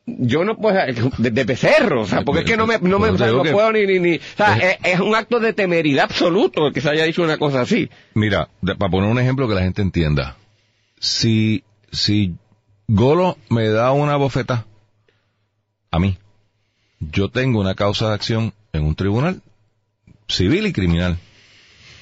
yo 0.07 0.45
no 0.45 0.57
puedo 0.57 0.77
de, 1.19 1.31
de 1.31 1.45
becerro, 1.45 2.03
o 2.03 2.07
sea, 2.07 2.23
porque 2.23 2.41
es 2.41 2.47
que 2.47 2.57
no 2.57 2.67
me, 2.67 2.79
no 2.81 2.99
me, 2.99 3.11
o 3.11 3.19
sea, 3.19 3.29
te 3.29 3.33
no 3.33 3.45
puedo 3.45 3.71
ni, 3.71 3.87
ni, 3.87 4.01
ni- 4.01 4.17
o 4.17 4.21
sea, 4.37 4.57
es, 4.57 4.79
es 4.83 4.99
un 5.01 5.15
acto 5.15 5.39
de 5.39 5.53
temeridad 5.53 6.07
absoluto 6.07 6.67
el 6.67 6.73
que 6.73 6.81
se 6.81 6.91
haya 6.91 7.05
dicho 7.05 7.23
una 7.23 7.39
cosa 7.39 7.61
así. 7.61 7.89
Mira, 8.15 8.49
de- 8.61 8.75
para 8.75 8.91
poner 8.91 9.09
un 9.09 9.19
ejemplo 9.21 9.47
que 9.47 9.55
la 9.55 9.63
gente 9.63 9.83
entienda. 9.83 10.37
Si, 10.99 11.63
si 11.93 12.35
Golo 12.89 13.37
me 13.51 13.69
da 13.69 13.93
una 13.93 14.17
bofeta 14.17 14.67
a 15.93 15.99
mí, 16.01 16.19
yo 16.99 17.29
tengo 17.29 17.61
una 17.61 17.75
causa 17.77 18.09
de 18.09 18.15
acción 18.15 18.53
en 18.73 18.85
un 18.85 18.97
tribunal 18.97 19.43
civil 20.29 20.67
y 20.67 20.73
criminal. 20.73 21.19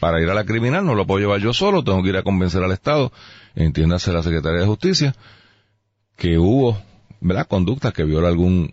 Para 0.01 0.23
ir 0.23 0.29
a 0.31 0.35
la 0.35 0.45
criminal 0.45 0.87
no 0.87 0.95
lo 0.95 1.07
puedo 1.07 1.21
llevar 1.21 1.41
yo 1.41 1.53
solo, 1.53 1.83
tengo 1.83 2.03
que 2.03 2.11
ir 2.11 2.17
a 2.17 2.23
convencer 2.23 2.63
al 2.63 2.73
Estado, 2.73 3.13
entiéndase 3.55 4.13
la 4.13 4.23
Secretaría 4.23 4.61
de 4.61 4.67
Justicia, 4.67 5.15
que 6.17 6.39
hubo, 6.39 6.81
¿verdad?, 7.21 7.49
conductas 7.49 7.93
que 7.93 8.05
viola 8.05 8.29
algún 8.29 8.71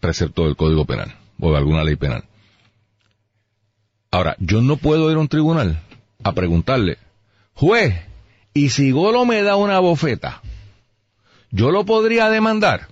precepto 0.00 0.44
del 0.44 0.56
Código 0.56 0.84
Penal 0.84 1.14
o 1.40 1.50
de 1.50 1.56
alguna 1.58 1.84
ley 1.84 1.96
penal. 1.96 2.24
Ahora, 4.10 4.36
yo 4.38 4.62
no 4.62 4.76
puedo 4.76 5.10
ir 5.10 5.16
a 5.16 5.20
un 5.20 5.28
tribunal 5.28 5.82
a 6.22 6.32
preguntarle, 6.32 6.98
juez, 7.54 7.94
¿y 8.52 8.70
si 8.70 8.92
Golo 8.92 9.24
me 9.24 9.42
da 9.42 9.56
una 9.56 9.80
bofeta? 9.80 10.40
¿Yo 11.50 11.70
lo 11.70 11.84
podría 11.84 12.30
demandar? 12.30 12.88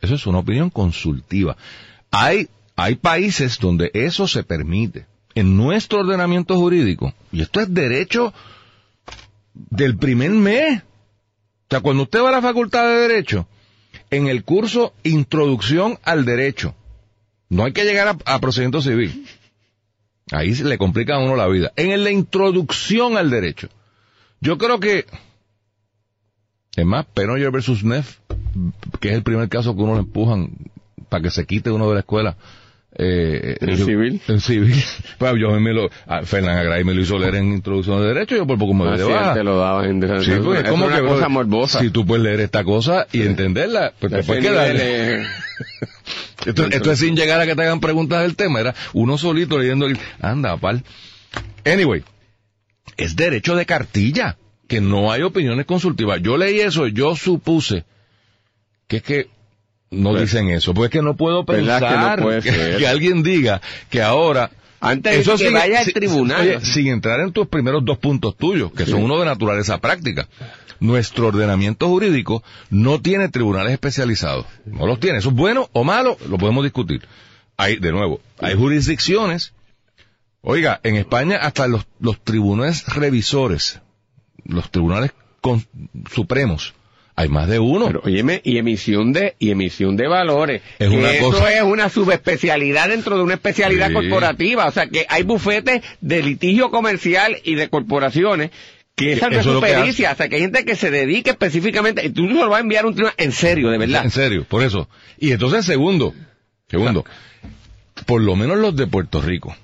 Eso 0.00 0.14
es 0.14 0.26
una 0.26 0.38
opinión 0.38 0.70
consultiva. 0.70 1.56
Hay, 2.10 2.48
hay 2.76 2.94
países 2.96 3.58
donde 3.58 3.90
eso 3.94 4.28
se 4.28 4.44
permite. 4.44 5.06
En 5.36 5.56
nuestro 5.56 6.00
ordenamiento 6.00 6.56
jurídico, 6.56 7.14
y 7.30 7.42
esto 7.42 7.60
es 7.60 7.72
derecho 7.72 8.34
del 9.54 9.96
primer 9.96 10.30
mes. 10.30 10.82
O 10.82 11.68
sea, 11.70 11.80
cuando 11.80 12.04
usted 12.04 12.20
va 12.20 12.30
a 12.30 12.32
la 12.32 12.42
facultad 12.42 12.86
de 12.88 13.08
Derecho, 13.08 13.46
en 14.10 14.28
el 14.28 14.44
curso 14.44 14.92
Introducción 15.02 15.98
al 16.04 16.24
Derecho, 16.24 16.74
no 17.48 17.64
hay 17.64 17.72
que 17.72 17.84
llegar 17.84 18.16
a, 18.24 18.40
procedimiento 18.40 18.82
civil. 18.82 19.26
Ahí 20.32 20.54
se 20.54 20.64
le 20.64 20.78
complica 20.78 21.14
a 21.14 21.18
uno 21.18 21.36
la 21.36 21.46
vida. 21.46 21.72
En 21.76 22.02
la 22.02 22.10
introducción 22.10 23.16
al 23.16 23.30
derecho. 23.30 23.68
Yo 24.40 24.58
creo 24.58 24.80
que, 24.80 25.06
es 26.74 26.84
más, 26.84 27.06
Penoyer 27.06 27.52
versus 27.52 27.84
Neff, 27.84 28.18
que 29.00 29.10
es 29.10 29.14
el 29.14 29.22
primer 29.22 29.48
caso 29.48 29.76
que 29.76 29.82
uno 29.82 29.94
le 29.94 30.00
empujan 30.00 30.50
para 31.08 31.22
que 31.22 31.30
se 31.30 31.46
quite 31.46 31.70
uno 31.70 31.88
de 31.88 31.94
la 31.94 32.00
escuela. 32.00 32.36
Eh, 32.98 33.56
¿En 33.60 33.76
civil? 33.76 34.20
En 34.28 34.40
civil. 34.40 34.74
Pues 35.18 35.34
yo 35.38 35.50
me 35.60 35.72
lo, 35.72 35.90
a 36.06 36.22
Fernán 36.22 36.56
Agray 36.58 36.82
me 36.84 36.94
lo 36.94 37.00
hizo 37.02 37.18
leer 37.18 37.34
en 37.36 37.52
introducción 37.52 37.98
al 37.98 38.04
derecho, 38.14 38.36
yo 38.36 38.46
por 38.46 38.58
poco 38.58 38.72
me 38.74 38.84
de 38.86 38.94
Así 38.94 39.02
baja. 39.12 39.28
él 39.32 39.34
te 39.38 39.44
lo 39.44 39.58
daba 39.58 39.86
en 39.86 40.00
Sí, 40.22 40.30
porque 40.42 40.60
es 40.62 40.68
como 40.68 40.86
una 40.86 40.96
que, 41.00 41.06
cosa 41.06 41.28
morbosa. 41.28 41.80
Si 41.80 41.90
tú 41.90 42.06
puedes 42.06 42.24
leer 42.24 42.40
esta 42.40 42.64
cosa 42.64 43.06
y 43.12 43.22
entenderla, 43.22 43.92
pues 43.98 44.12
Ese 44.12 44.16
después 44.18 44.38
que 44.40 44.50
nivel 44.50 44.56
darle. 44.66 45.14
es- 45.20 45.26
Esto, 46.46 46.64
esto 46.66 46.92
es 46.92 46.98
sin 46.98 47.16
llegar 47.16 47.40
a 47.40 47.46
que 47.46 47.54
te 47.56 47.62
hagan 47.62 47.80
preguntas 47.80 48.22
del 48.22 48.36
tema, 48.36 48.60
era 48.60 48.74
uno 48.92 49.18
solito 49.18 49.58
leyendo 49.58 49.86
el... 49.86 49.98
Anda, 50.20 50.56
pal. 50.56 50.82
Anyway, 51.64 52.04
es 52.96 53.16
derecho 53.16 53.56
de 53.56 53.66
cartilla, 53.66 54.36
que 54.68 54.80
no 54.80 55.10
hay 55.12 55.22
opiniones 55.22 55.66
consultivas. 55.66 56.20
Yo 56.22 56.36
leí 56.36 56.60
eso, 56.60 56.86
yo 56.86 57.16
supuse 57.16 57.84
que 58.86 58.98
es 58.98 59.02
que 59.02 59.28
no 59.90 60.10
Pues, 60.10 60.22
dicen 60.22 60.50
eso, 60.50 60.74
pues 60.74 60.86
es 60.88 60.92
que 60.92 61.02
no 61.02 61.16
puedo 61.16 61.44
¿verdad 61.44 61.78
que 61.80 62.24
no 62.24 62.26
pensar 62.26 62.42
que, 62.42 62.76
que 62.78 62.86
alguien 62.86 63.22
diga 63.22 63.60
que 63.90 64.02
ahora... 64.02 64.50
Antes 64.78 65.24
de 65.26 65.32
que 65.32 65.38
sin- 65.38 65.52
vaya 65.54 65.78
al 65.80 65.84
sin- 65.86 65.94
tribunal. 65.94 66.40
oye, 66.42 66.60
sin 66.60 66.88
entrar 66.88 67.20
en 67.20 67.32
tus 67.32 67.46
primeros 67.48 67.84
dos 67.84 67.96
puntos 67.98 68.36
tuyos, 68.36 68.70
que 68.72 68.84
son 68.84 69.02
uno 69.02 69.18
de 69.18 69.24
naturaleza 69.24 69.78
práctica. 69.78 70.28
Nuestro 70.80 71.28
ordenamiento 71.28 71.88
jurídico 71.88 72.42
no 72.68 73.00
tiene 73.00 73.30
tribunales 73.30 73.72
especializados. 73.72 74.44
No 74.66 74.86
los 74.86 75.00
tiene. 75.00 75.18
Eso 75.18 75.30
es 75.30 75.34
bueno 75.34 75.70
o 75.72 75.82
malo, 75.82 76.18
lo 76.28 76.36
podemos 76.36 76.62
discutir. 76.62 77.08
Hay, 77.56 77.76
de 77.76 77.90
nuevo, 77.90 78.20
hay 78.38 78.54
jurisdicciones. 78.54 79.54
Oiga, 80.42 80.78
en 80.82 80.96
España 80.96 81.38
hasta 81.38 81.66
los, 81.66 81.86
los 81.98 82.22
tribunales 82.22 82.84
revisores, 82.94 83.80
los 84.44 84.70
tribunales 84.70 85.12
con- 85.40 85.66
supremos, 86.12 86.74
Hay 87.18 87.28
más 87.30 87.48
de 87.48 87.58
uno. 87.58 87.86
Pero, 87.86 88.02
óyeme, 88.04 88.42
y 88.44 88.58
emisión 88.58 89.12
de, 89.12 89.34
y 89.38 89.50
emisión 89.50 89.96
de 89.96 90.06
valores. 90.06 90.60
Es 90.78 90.90
Que 90.90 90.96
una 90.96 91.12
eso 91.12 91.30
cosa- 91.30 91.50
es 91.52 91.62
una 91.62 91.88
subespecialidad 91.88 92.88
dentro 92.90 93.16
de 93.16 93.22
una 93.22 93.34
especialidad 93.34 93.88
Sí. 93.88 93.94
corporativa. 93.94 94.66
O 94.66 94.70
sea, 94.70 94.86
que 94.86 95.06
hay 95.08 95.22
bufetes 95.22 95.80
de 96.02 96.22
litigio 96.22 96.70
comercial 96.70 97.38
y 97.42 97.54
de 97.54 97.68
corporaciones 97.70 98.50
que 98.94 99.12
esa 99.12 99.28
no 99.30 99.38
es 99.38 99.44
su 99.44 99.60
pericia. 99.60 100.12
O 100.12 100.14
sea, 100.14 100.28
que 100.28 100.36
hay 100.36 100.42
gente 100.42 100.64
que 100.66 100.76
se 100.76 100.90
dedique 100.90 101.30
específicamente, 101.30 102.04
y 102.06 102.10
tú 102.10 102.26
no 102.26 102.44
lo 102.44 102.50
vas 102.50 102.58
a 102.58 102.62
enviar 102.62 102.84
un 102.86 102.92
tribunal 102.94 103.14
en 103.18 103.32
serio, 103.32 103.70
de 103.70 103.78
verdad. 103.78 104.04
En 104.04 104.10
serio, 104.10 104.44
por 104.48 104.62
eso. 104.62 104.88
Y 105.18 105.32
entonces, 105.32 105.64
segundo, 105.64 106.14
segundo, 106.68 107.04
por 108.04 108.20
lo 108.20 108.36
menos 108.36 108.58
los 108.58 108.76
de 108.76 108.86
Puerto 108.86 109.20
Rico 109.22 109.56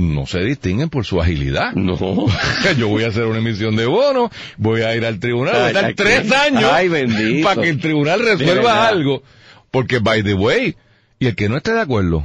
no 0.00 0.26
se 0.26 0.40
distinguen 0.40 0.88
por 0.88 1.04
su 1.04 1.20
agilidad. 1.20 1.72
No. 1.74 1.96
Yo 2.78 2.88
voy 2.88 3.04
a 3.04 3.08
hacer 3.08 3.26
una 3.26 3.38
emisión 3.38 3.76
de 3.76 3.86
bono, 3.86 4.30
voy 4.56 4.82
a 4.82 4.96
ir 4.96 5.04
al 5.04 5.20
tribunal, 5.20 5.54
voy 5.54 5.62
a 5.62 5.66
estar 5.68 5.94
tres 5.94 6.32
años 6.32 6.70
ay, 6.72 7.42
para 7.42 7.62
que 7.62 7.68
el 7.68 7.80
tribunal 7.80 8.20
resuelva 8.20 8.88
algo. 8.88 9.22
Porque, 9.70 9.98
by 9.98 10.22
the 10.22 10.34
way, 10.34 10.74
y 11.18 11.26
el 11.26 11.36
que 11.36 11.48
no 11.48 11.56
esté 11.56 11.72
de 11.72 11.80
acuerdo 11.80 12.24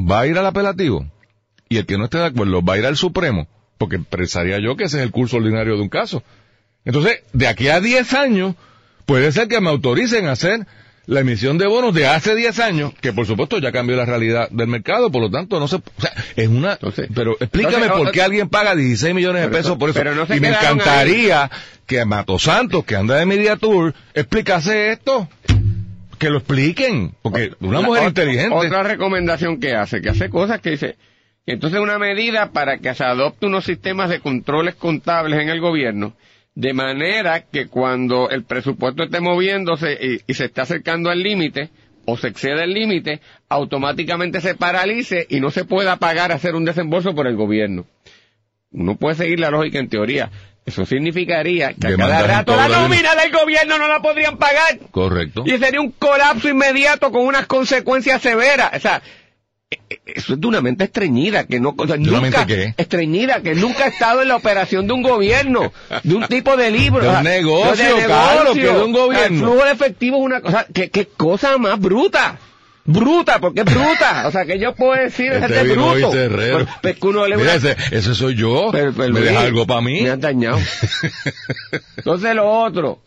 va 0.00 0.20
a 0.20 0.26
ir 0.26 0.36
al 0.38 0.46
apelativo, 0.46 1.06
y 1.68 1.76
el 1.76 1.86
que 1.86 1.98
no 1.98 2.04
esté 2.04 2.18
de 2.18 2.26
acuerdo 2.26 2.62
va 2.62 2.74
a 2.74 2.78
ir 2.78 2.86
al 2.86 2.96
Supremo, 2.96 3.46
porque 3.78 3.98
pensaría 3.98 4.58
yo 4.58 4.76
que 4.76 4.84
ese 4.84 4.98
es 4.98 5.04
el 5.04 5.10
curso 5.10 5.36
ordinario 5.36 5.76
de 5.76 5.82
un 5.82 5.88
caso. 5.88 6.22
Entonces, 6.84 7.22
de 7.32 7.46
aquí 7.46 7.68
a 7.68 7.80
10 7.80 8.12
años, 8.14 8.54
puede 9.06 9.30
ser 9.30 9.48
que 9.48 9.60
me 9.60 9.70
autoricen 9.70 10.26
a 10.26 10.32
hacer 10.32 10.66
la 11.06 11.20
emisión 11.20 11.58
de 11.58 11.66
bonos 11.66 11.92
de 11.94 12.06
hace 12.06 12.34
10 12.34 12.58
años, 12.60 12.92
que 13.00 13.12
por 13.12 13.26
supuesto 13.26 13.58
ya 13.58 13.72
cambió 13.72 13.94
la 13.96 14.04
realidad 14.06 14.48
del 14.50 14.68
mercado, 14.68 15.10
por 15.10 15.20
lo 15.22 15.30
tanto 15.30 15.60
no 15.60 15.68
se... 15.68 15.76
O 15.76 15.82
sea, 15.98 16.12
es 16.36 16.48
una... 16.48 16.72
Entonces- 16.72 17.08
pero 17.14 17.36
explícame 17.40 17.76
entonces, 17.86 17.98
por 18.04 18.10
qué 18.12 18.22
alguien 18.22 18.48
paga 18.48 18.74
16 18.74 19.14
millones 19.14 19.42
de 19.42 19.48
pesos 19.48 19.76
por 19.76 19.90
eso. 19.90 19.98
pero 19.98 20.14
no 20.14 20.26
se 20.26 20.36
y 20.36 20.40
me 20.40 20.48
encantaría 20.48 21.50
que 21.86 22.04
Mato 22.04 22.38
Santos, 22.38 22.84
que 22.84 22.96
anda 22.96 23.16
de 23.16 23.26
Media 23.26 23.56
Tour, 23.56 23.94
explicase 24.14 24.92
esto. 24.92 25.28
Que 26.18 26.30
lo 26.30 26.38
expliquen. 26.38 27.12
Porque 27.20 27.52
una 27.60 27.80
La 27.80 27.86
mujer 27.86 28.04
ot- 28.04 28.08
inteligente... 28.08 28.54
Otra 28.54 28.82
recomendación 28.82 29.60
que 29.60 29.74
hace, 29.74 30.00
que 30.00 30.08
hace 30.10 30.30
cosas 30.30 30.60
que 30.60 30.70
dice, 30.70 30.96
entonces 31.44 31.80
una 31.80 31.98
medida 31.98 32.50
para 32.52 32.78
que 32.78 32.94
se 32.94 33.04
adopte 33.04 33.44
unos 33.46 33.64
sistemas 33.66 34.08
de 34.08 34.20
controles 34.20 34.74
contables 34.76 35.38
en 35.40 35.50
el 35.50 35.60
gobierno, 35.60 36.14
de 36.54 36.72
manera 36.72 37.42
que 37.42 37.66
cuando 37.66 38.30
el 38.30 38.44
presupuesto 38.44 39.04
esté 39.04 39.20
moviéndose 39.20 39.98
y, 40.00 40.20
y 40.26 40.34
se 40.34 40.46
esté 40.46 40.60
acercando 40.60 41.10
al 41.10 41.22
límite, 41.22 41.70
o 42.06 42.16
se 42.16 42.28
excede 42.28 42.64
el 42.64 42.72
límite, 42.72 43.20
automáticamente 43.48 44.40
se 44.40 44.54
paralice 44.54 45.26
y 45.28 45.40
no 45.40 45.50
se 45.50 45.64
pueda 45.64 45.96
pagar 45.96 46.32
hacer 46.32 46.54
un 46.54 46.64
desembolso 46.64 47.14
por 47.14 47.26
el 47.26 47.36
gobierno. 47.36 47.86
Uno 48.72 48.96
puede 48.96 49.16
seguir 49.16 49.40
la 49.40 49.50
lógica 49.50 49.78
en 49.78 49.88
teoría. 49.88 50.30
Eso 50.66 50.86
significaría 50.86 51.74
que 51.74 51.88
a 51.88 51.96
cada 51.96 52.26
rato 52.26 52.56
la 52.56 52.68
nómina 52.68 53.14
del 53.14 53.30
gobierno 53.30 53.76
no 53.76 53.86
la 53.86 54.00
podrían 54.00 54.38
pagar. 54.38 54.78
Correcto. 54.90 55.44
Y 55.46 55.58
sería 55.58 55.80
un 55.80 55.90
colapso 55.90 56.48
inmediato 56.48 57.12
con 57.12 57.26
unas 57.26 57.46
consecuencias 57.46 58.22
severas. 58.22 58.70
O 58.74 58.80
sea, 58.80 59.02
eso 60.06 60.34
es 60.34 60.40
de 60.40 60.46
una 60.46 60.60
mente 60.60 60.84
estreñida, 60.84 61.46
que 61.46 61.60
no, 61.60 61.74
o 61.76 61.86
sea, 61.86 61.96
¿De 61.96 62.02
nunca, 62.02 62.20
mente 62.20 62.46
qué? 62.46 62.74
estreñida, 62.76 63.40
que 63.42 63.54
nunca 63.54 63.84
ha 63.84 63.88
estado 63.88 64.22
en 64.22 64.28
la 64.28 64.36
operación 64.36 64.86
de 64.86 64.92
un 64.92 65.02
gobierno, 65.02 65.72
de 66.02 66.14
un 66.14 66.26
tipo 66.26 66.56
de 66.56 66.70
libro. 66.70 67.02
De 67.02 67.08
un 67.08 67.14
o 67.16 67.22
sea, 67.22 67.22
negocio, 67.22 67.96
Carlos, 68.06 68.54
que 68.54 68.62
de 68.62 68.82
un 68.82 68.92
gobierno. 68.92 69.36
El 69.38 69.44
flujo 69.52 69.64
de 69.64 69.72
efectivo 69.72 70.16
es 70.18 70.22
una 70.24 70.40
cosa, 70.40 70.66
¿qué, 70.72 70.90
qué 70.90 71.06
cosa 71.06 71.56
más 71.58 71.78
bruta. 71.80 72.38
Bruta, 72.86 73.38
porque 73.38 73.60
es 73.60 73.64
bruta. 73.66 74.28
O 74.28 74.30
sea, 74.30 74.44
que 74.44 74.58
yo 74.58 74.74
puedo 74.74 74.92
decir 75.02 75.32
Este 75.32 75.62
vino 75.64 75.86
hoy 75.88 76.00
bruto. 76.02 76.12
cerrero. 76.16 76.58
Pues, 76.58 76.68
pues 76.82 76.96
que 76.98 77.06
uno 77.06 77.26
le 77.26 77.36
Mira, 77.38 77.54
ese, 77.54 77.74
ese 77.90 78.14
soy 78.14 78.34
yo. 78.34 78.68
pero- 78.72 78.92
pero, 78.92 79.08
¿Me 79.14 79.20
Luis, 79.20 79.30
deja 79.32 79.40
algo 79.40 79.66
para 79.66 79.80
mí? 79.80 80.02
Me 80.02 80.10
han 80.10 80.20
dañado. 80.20 80.58
Entonces 81.96 82.34
lo 82.34 82.46
otro, 82.50 83.00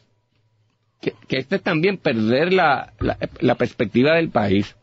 que, 1.01 1.13
que 1.27 1.37
este 1.37 1.57
es 1.57 1.61
también 1.61 1.97
perder 1.97 2.53
la, 2.53 2.93
la, 2.99 3.17
la 3.39 3.55
perspectiva 3.55 4.15
del 4.15 4.29
país. 4.29 4.75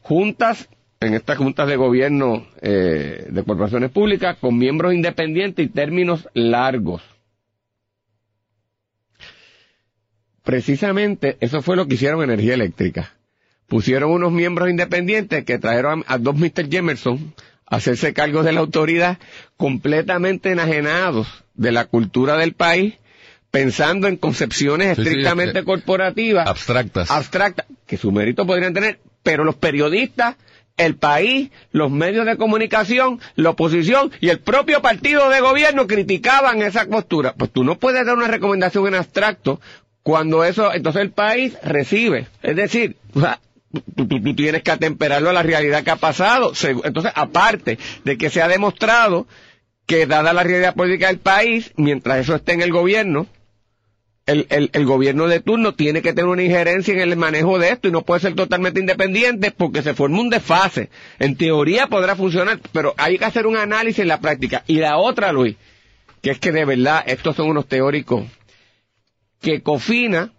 Juntas, 0.00 0.68
en 1.06 1.14
estas 1.14 1.38
juntas 1.38 1.66
de 1.68 1.76
gobierno 1.76 2.46
eh, 2.60 3.26
de 3.30 3.44
corporaciones 3.44 3.90
públicas, 3.90 4.36
con 4.40 4.56
miembros 4.58 4.94
independientes 4.94 5.64
y 5.64 5.68
términos 5.68 6.28
largos. 6.34 7.02
Precisamente 10.44 11.36
eso 11.40 11.62
fue 11.62 11.76
lo 11.76 11.86
que 11.86 11.94
hicieron 11.94 12.22
Energía 12.22 12.54
Eléctrica. 12.54 13.12
Pusieron 13.68 14.10
unos 14.10 14.32
miembros 14.32 14.68
independientes 14.70 15.44
que 15.44 15.58
trajeron 15.58 16.04
a, 16.06 16.14
a 16.14 16.18
dos 16.18 16.36
Mr. 16.36 16.68
Jemerson 16.70 17.32
a 17.66 17.76
hacerse 17.76 18.12
cargo 18.12 18.42
de 18.42 18.52
la 18.52 18.60
autoridad 18.60 19.18
completamente 19.56 20.50
enajenados 20.50 21.26
de 21.54 21.72
la 21.72 21.86
cultura 21.86 22.36
del 22.36 22.52
país, 22.54 22.94
pensando 23.50 24.08
en 24.08 24.16
concepciones 24.16 24.96
Sí, 24.96 25.02
sí, 25.02 25.08
estrictamente 25.08 25.62
corporativas, 25.64 26.46
Abstractas. 26.48 27.10
abstractas, 27.10 27.66
que 27.86 27.96
su 27.96 28.10
mérito 28.10 28.46
podrían 28.46 28.74
tener, 28.74 28.98
pero 29.22 29.44
los 29.44 29.54
periodistas, 29.54 30.36
el 30.76 30.96
país, 30.96 31.50
los 31.70 31.90
medios 31.90 32.26
de 32.26 32.36
comunicación, 32.36 33.20
la 33.36 33.50
oposición 33.50 34.10
y 34.20 34.28
el 34.30 34.40
propio 34.40 34.82
partido 34.82 35.28
de 35.28 35.40
gobierno 35.40 35.86
criticaban 35.86 36.62
esa 36.62 36.86
postura. 36.86 37.34
Pues 37.36 37.50
tú 37.50 37.64
no 37.64 37.78
puedes 37.78 38.04
dar 38.06 38.16
una 38.16 38.28
recomendación 38.28 38.86
en 38.88 38.94
abstracto 38.94 39.60
cuando 40.02 40.44
eso, 40.44 40.72
entonces 40.72 41.02
el 41.02 41.10
país 41.10 41.56
recibe. 41.62 42.26
Es 42.42 42.56
decir, 42.56 42.96
tú, 43.96 44.08
tienes 44.34 44.62
que 44.62 44.70
atemperarlo 44.70 45.30
a 45.30 45.34
la 45.34 45.42
realidad 45.42 45.84
que 45.84 45.90
ha 45.90 45.96
pasado. 45.96 46.52
Entonces, 46.84 47.12
aparte 47.14 47.78
de 48.04 48.18
que 48.18 48.30
se 48.30 48.42
ha 48.42 48.48
demostrado 48.48 49.26
que 49.86 50.06
dada 50.06 50.32
la 50.32 50.42
realidad 50.42 50.74
política 50.74 51.08
del 51.08 51.18
país, 51.18 51.72
mientras 51.76 52.18
eso 52.18 52.34
esté 52.34 52.52
en 52.52 52.62
el 52.62 52.72
gobierno, 52.72 53.26
el, 54.26 54.86
gobierno 54.86 55.26
de 55.26 55.40
turno 55.40 55.74
tiene 55.74 56.02
que 56.02 56.12
tener 56.12 56.30
una 56.30 56.42
injerencia 56.42 56.94
en 56.94 57.00
el 57.00 57.16
manejo 57.16 57.58
de 57.58 57.70
esto 57.70 57.88
y 57.88 57.92
no 57.92 58.02
puede 58.02 58.20
ser 58.20 58.34
totalmente 58.34 58.80
independiente 58.80 59.50
porque 59.50 59.82
se 59.82 59.94
forma 59.94 60.20
un 60.20 60.30
desfase. 60.30 60.90
En 61.18 61.36
teoría 61.36 61.88
podrá 61.88 62.14
funcionar, 62.14 62.60
pero 62.72 62.94
hay 62.96 63.18
que 63.18 63.24
hacer 63.24 63.46
un 63.46 63.56
análisis 63.56 64.00
en 64.00 64.08
la 64.08 64.20
práctica. 64.20 64.64
Y 64.66 64.76
la 64.76 64.98
otra, 64.98 65.32
Luis, 65.32 65.56
que 66.20 66.30
es 66.30 66.38
que 66.38 66.52
de 66.52 66.64
verdad 66.64 67.02
estos 67.06 67.36
son 67.36 67.48
unos 67.48 67.66
teóricos, 67.66 68.24
que 69.40 69.60
Cofina 69.60 70.32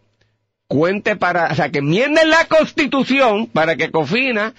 cuente 0.68 1.16
para, 1.18 1.48
o 1.52 1.56
sea, 1.56 1.70
que 1.70 1.80
enmienden 1.80 2.30
la 2.30 2.46
constitución 2.46 3.48
para 3.48 3.76
que 3.76 3.92
Cofina 3.92 4.54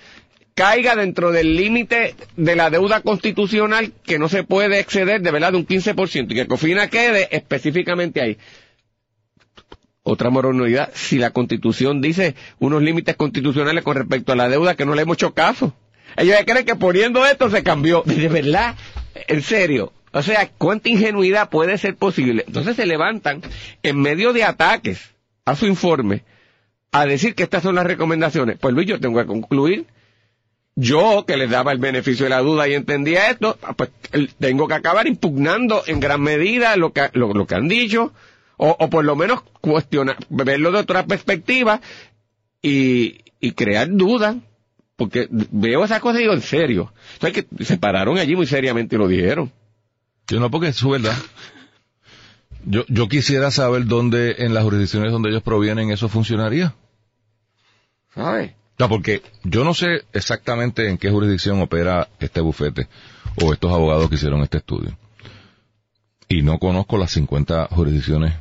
caiga 0.54 0.94
dentro 0.94 1.32
del 1.32 1.56
límite 1.56 2.14
de 2.36 2.56
la 2.56 2.70
deuda 2.70 3.00
constitucional 3.00 3.92
que 4.04 4.18
no 4.18 4.28
se 4.28 4.44
puede 4.44 4.78
exceder 4.78 5.20
de 5.20 5.32
verdad 5.32 5.52
de 5.52 5.58
un 5.58 5.66
15% 5.66 6.30
y 6.30 6.34
que 6.34 6.46
Cofina 6.46 6.88
quede 6.88 7.28
específicamente 7.32 8.20
ahí. 8.20 8.38
Otra 10.06 10.28
moralidad, 10.28 10.90
si 10.94 11.16
la 11.18 11.30
constitución 11.30 12.00
dice 12.02 12.34
unos 12.58 12.82
límites 12.82 13.16
constitucionales 13.16 13.82
con 13.82 13.96
respecto 13.96 14.32
a 14.32 14.36
la 14.36 14.50
deuda 14.50 14.76
que 14.76 14.84
no 14.84 14.94
le 14.94 15.02
hemos 15.02 15.16
hecho 15.16 15.32
caso. 15.32 15.74
Ellos 16.16 16.36
creen 16.46 16.66
que 16.66 16.76
poniendo 16.76 17.24
esto 17.26 17.48
se 17.50 17.62
cambió. 17.62 18.02
De 18.06 18.28
verdad, 18.28 18.76
en 19.28 19.42
serio. 19.42 19.92
O 20.12 20.22
sea, 20.22 20.48
¿cuánta 20.58 20.90
ingenuidad 20.90 21.48
puede 21.48 21.78
ser 21.78 21.96
posible? 21.96 22.44
Entonces 22.46 22.76
se 22.76 22.84
levantan 22.86 23.40
en 23.82 24.00
medio 24.00 24.32
de 24.34 24.44
ataques 24.44 25.14
a 25.46 25.56
su 25.56 25.66
informe 25.66 26.22
a 26.92 27.06
decir 27.06 27.34
que 27.34 27.42
estas 27.42 27.62
son 27.62 27.74
las 27.74 27.86
recomendaciones. 27.86 28.58
Pues 28.60 28.74
Luis, 28.74 28.86
yo 28.86 29.00
tengo 29.00 29.18
que 29.18 29.26
concluir. 29.26 29.86
Yo, 30.76 31.24
que 31.26 31.36
les 31.36 31.48
daba 31.50 31.72
el 31.72 31.78
beneficio 31.78 32.24
de 32.26 32.30
la 32.30 32.40
duda 32.40 32.68
y 32.68 32.74
entendía 32.74 33.30
esto, 33.30 33.56
pues 33.76 33.90
el- 34.12 34.34
tengo 34.34 34.68
que 34.68 34.74
acabar 34.74 35.06
impugnando 35.06 35.82
en 35.86 35.98
gran 36.00 36.20
medida 36.20 36.76
lo 36.76 36.92
que, 36.92 37.08
lo, 37.14 37.32
lo 37.32 37.46
que 37.46 37.54
han 37.54 37.68
dicho, 37.68 38.12
o, 38.56 38.76
o 38.78 38.90
por 38.90 39.04
lo 39.04 39.16
menos 39.16 39.42
cuestionar, 39.60 40.16
verlo 40.28 40.72
de 40.72 40.78
otra 40.78 41.06
perspectiva 41.06 41.80
y, 42.62 43.20
y 43.40 43.52
crear 43.52 43.88
dudas, 43.90 44.36
porque 44.96 45.28
veo 45.30 45.84
esa 45.84 46.00
cosa 46.00 46.18
y 46.18 46.22
digo, 46.22 46.34
en 46.34 46.42
serio. 46.42 46.92
Entonces 47.14 47.44
que 47.44 47.64
se 47.64 47.76
pararon 47.76 48.18
allí 48.18 48.36
muy 48.36 48.46
seriamente 48.46 48.96
y 48.96 48.98
lo 48.98 49.08
dijeron. 49.08 49.52
Yo 50.26 50.40
no, 50.40 50.50
porque 50.50 50.68
es 50.68 50.76
su 50.76 50.90
verdad. 50.90 51.16
Yo, 52.64 52.84
yo 52.88 53.08
quisiera 53.08 53.50
saber 53.50 53.84
dónde, 53.84 54.36
en 54.38 54.54
las 54.54 54.64
jurisdicciones 54.64 55.12
donde 55.12 55.28
ellos 55.28 55.42
provienen, 55.42 55.90
eso 55.90 56.08
funcionaría. 56.08 56.74
¿Sabes? 58.14 58.52
O 58.52 58.76
sea, 58.78 58.88
porque 58.88 59.22
yo 59.42 59.64
no 59.64 59.74
sé 59.74 60.04
exactamente 60.12 60.88
en 60.88 60.96
qué 60.96 61.10
jurisdicción 61.10 61.60
opera 61.60 62.08
este 62.18 62.40
bufete 62.40 62.88
o 63.42 63.52
estos 63.52 63.70
abogados 63.70 64.08
que 64.08 64.14
hicieron 64.14 64.40
este 64.40 64.58
estudio. 64.58 64.96
Y 66.28 66.42
no 66.42 66.58
conozco 66.58 66.96
las 66.96 67.10
50 67.12 67.68
jurisdicciones 67.70 68.34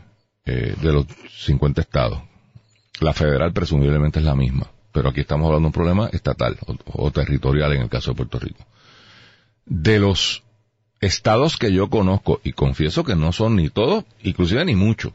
eh, 0.46 0.76
de 0.82 0.92
los 0.92 1.06
50 1.46 1.82
estados. 1.82 2.22
La 3.00 3.14
federal 3.14 3.54
presumiblemente 3.54 4.20
es 4.20 4.26
la 4.26 4.36
misma, 4.36 4.70
pero 4.92 5.10
aquí 5.10 5.22
estamos 5.22 5.46
hablando 5.46 5.66
de 5.66 5.68
un 5.68 5.74
problema 5.74 6.10
estatal 6.12 6.58
o, 6.86 7.12
territorial 7.12 7.74
en 7.74 7.82
el 7.84 7.90
caso 7.90 8.12
de 8.12 8.18
Puerto 8.18 8.40
Rico. 8.40 8.66
De 9.66 10.00
los 10.00 10.44
estados 11.00 11.58
que 11.58 11.72
yo 11.72 11.90
conozco, 11.90 12.40
y 12.44 12.54
confieso 12.54 13.04
que 13.04 13.16
no 13.16 13.32
son 13.32 13.56
ni 13.56 13.70
todos, 13.70 14.06
inclusive 14.22 14.64
ni 14.66 14.76
muchos, 14.76 15.14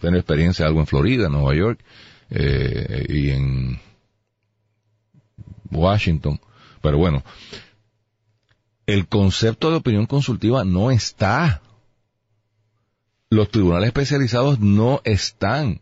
tengo 0.00 0.16
experiencia 0.16 0.66
algo 0.66 0.80
en 0.80 0.86
Florida, 0.86 1.28
Nueva 1.28 1.54
York, 1.54 1.80
eh, 2.30 3.06
y 3.08 3.30
en 3.30 3.80
Washington. 5.70 6.40
Pero 6.80 6.98
bueno, 6.98 7.22
el 8.86 9.06
concepto 9.06 9.70
de 9.70 9.76
opinión 9.76 10.06
consultiva 10.06 10.64
no 10.64 10.90
está. 10.90 11.60
Los 13.30 13.48
tribunales 13.50 13.86
especializados 13.86 14.58
no 14.58 15.00
están. 15.04 15.80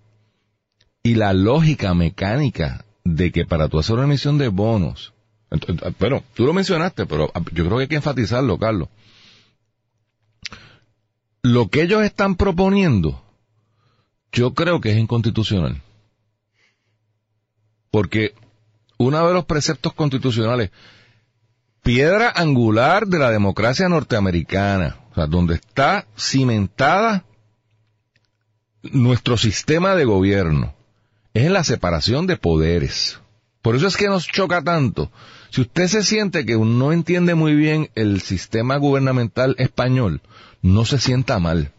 y 1.03 1.15
la 1.15 1.33
lógica 1.33 1.95
mecánica 1.95 2.85
de 3.05 3.33
que 3.33 3.47
para 3.47 3.69
tú 3.69 3.79
hacer 3.79 3.95
una 3.95 4.05
emisión 4.05 4.37
de 4.37 4.49
bonos, 4.49 5.15
pero 5.99 6.23
tú 6.35 6.45
lo 6.45 6.53
mencionaste, 6.53 7.07
pero 7.07 7.33
yo 7.53 7.65
creo 7.65 7.77
que 7.79 7.83
hay 7.83 7.89
que 7.89 7.97
enfatizarlo, 7.97 8.59
Carlos. 8.59 8.89
Lo 11.43 11.69
que 11.69 11.83
ellos 11.83 12.03
están 12.03 12.37
proponiendo, 12.37 13.23
yo 14.33 14.53
creo 14.53 14.81
que 14.83 14.91
es 14.91 14.99
inconstitucional. 14.99 15.81
Porque 17.91 18.35
uno 18.99 19.27
de 19.27 19.33
los 19.33 19.47
preceptos 19.47 19.95
constitucionales, 19.95 20.71
piedra 21.83 22.31
angular 22.37 23.07
de 23.07 23.19
la 23.19 23.31
democracia 23.31 23.89
norteamericana, 23.89 24.97
o 25.13 25.15
sea, 25.15 25.27
donde 25.27 25.55
está 25.55 26.07
cimentada 26.19 27.25
nuestro 28.83 29.37
sistema 29.37 29.95
de 29.95 30.05
gobierno, 30.05 30.75
es 31.35 31.51
la 31.51 31.65
separación 31.65 32.27
de 32.27 32.37
poderes. 32.37 33.19
Por 33.63 33.77
eso 33.77 33.87
es 33.87 33.97
que 33.97 34.09
nos 34.09 34.27
choca 34.27 34.63
tanto. 34.63 35.11
Si 35.51 35.63
usted 35.63 35.89
se 35.89 36.03
siente 36.03 36.45
que 36.45 36.57
no 36.57 36.93
entiende 36.93 37.35
muy 37.35 37.55
bien 37.55 37.91
el 37.95 38.21
sistema 38.21 38.77
gubernamental 38.77 39.55
español, 39.59 40.21
no 40.63 40.85
se 40.85 40.99
sienta 40.99 41.39
mal. 41.39 41.73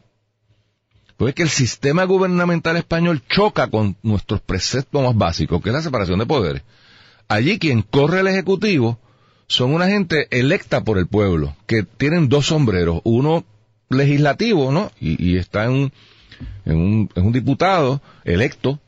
Porque 1.18 1.44
el 1.44 1.50
sistema 1.50 2.06
gubernamental 2.06 2.77
español 2.77 3.22
choca 3.29 3.68
con 3.68 3.98
nuestros 4.03 4.41
preceptos 4.41 5.03
más 5.03 5.15
básicos, 5.15 5.62
que 5.62 5.70
es 5.70 5.75
la 5.75 5.82
separación 5.82 6.20
de 6.20 6.25
poderes. 6.25 6.63
Allí 7.27 7.60
quien 7.60 7.82
corre 7.82 8.22
el 8.22 8.27
Ejecutivo 8.27 9.00
son 9.48 9.74
una 9.74 9.88
gente 9.88 10.27
electa 10.32 10.84
por 10.84 10.98
el 10.98 11.08
pueblo, 11.08 11.56
que 11.68 11.84
tienen 11.84 12.29
dos 12.29 12.48
sombreros, 12.48 13.01
uno 13.03 13.44
legislativo, 13.89 14.72
¿no? 14.72 14.91
Y, 15.00 15.38
está 15.38 15.65
en 15.65 15.91
en, 16.65 16.75
un, 16.75 17.10
un 17.15 17.31
diputado 17.31 18.01
electo, 18.24 18.79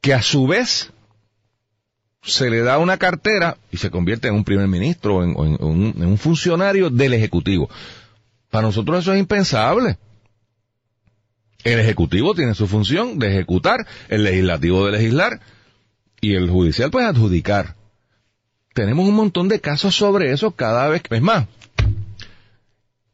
que 0.00 0.14
a 0.14 0.22
su 0.22 0.46
vez 0.46 0.92
se 2.26 2.50
le 2.50 2.60
da 2.60 2.78
una 2.78 2.98
cartera 2.98 3.56
y 3.70 3.76
se 3.76 3.90
convierte 3.90 4.28
en 4.28 4.34
un 4.34 4.44
primer 4.44 4.66
ministro 4.66 5.16
o 5.16 5.24
en, 5.24 5.30
en, 5.30 6.04
un, 6.04 6.18
funcionario 6.18 6.90
del 6.90 7.14
Ejecutivo. 7.14 7.70
Para 8.50 8.66
nosotros 8.66 8.98
eso 8.98 9.12
es 9.12 9.20
impensable. 9.20 9.96
El 11.62 11.78
Ejecutivo 11.78 12.34
tiene 12.34 12.54
su 12.54 12.66
función 12.66 13.18
de 13.18 13.28
ejecutar, 13.28 13.86
el 14.08 14.24
legislativo 14.24 14.86
de 14.86 14.92
legislar 14.92 15.40
y 16.20 16.34
el 16.34 16.50
judicial 16.50 16.90
pues 16.90 17.06
adjudicar. 17.06 17.76
Tenemos 18.74 19.08
un 19.08 19.14
montón 19.14 19.48
de 19.48 19.60
casos 19.60 19.94
sobre 19.94 20.32
eso 20.32 20.50
cada 20.50 20.88
vez 20.88 21.02
que... 21.02 21.16
Es 21.16 21.22
más, 21.22 21.46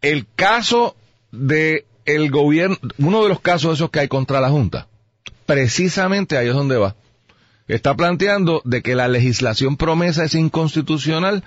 el 0.01 0.27
caso 0.35 0.97
de 1.31 1.87
el 2.05 2.31
gobierno, 2.31 2.77
uno 2.99 3.23
de 3.23 3.29
los 3.29 3.41
casos 3.41 3.75
esos 3.75 3.91
que 3.91 4.01
hay 4.01 4.09
contra 4.09 4.41
la 4.41 4.51
Junta, 4.51 4.89
precisamente 5.47 6.37
ahí 6.37 6.49
es 6.49 6.55
donde 6.55 6.77
va. 6.77 6.97
Está 7.69 7.97
planteando 7.97 8.61
de 8.65 8.83
que 8.83 8.95
la 8.95 9.09
legislación 9.09 9.77
promesa 9.77 10.25
es 10.25 10.35
inconstitucional 10.35 11.45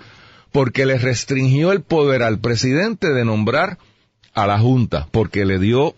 porque 0.52 0.86
le 0.86 0.98
restringió 0.98 1.72
el 1.72 1.82
poder 1.82 2.24
al 2.24 2.40
presidente 2.40 3.10
de 3.10 3.26
nombrar 3.26 3.78
a 4.34 4.48
la 4.48 4.60
Junta, 4.60 5.08
porque 5.12 5.46
le 5.46 5.60
dio 5.60 5.96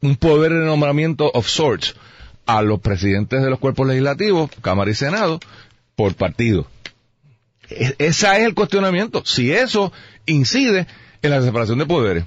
un 0.00 0.16
poder 0.16 0.52
de 0.52 0.64
nombramiento 0.64 1.30
of 1.32 1.46
sorts 1.46 1.94
a 2.46 2.62
los 2.62 2.80
presidentes 2.80 3.42
de 3.42 3.50
los 3.50 3.58
cuerpos 3.58 3.86
legislativos, 3.86 4.50
Cámara 4.60 4.90
y 4.90 4.94
Senado, 4.94 5.40
por 5.94 6.14
partido. 6.14 6.66
E-, 7.68 7.94
ese 7.98 8.26
es 8.38 8.44
el 8.44 8.54
cuestionamiento. 8.54 9.22
Si 9.24 9.52
eso 9.52 9.92
incide 10.26 10.86
en 11.22 11.30
la 11.30 11.42
separación 11.42 11.78
de 11.78 11.86
poderes, 11.86 12.24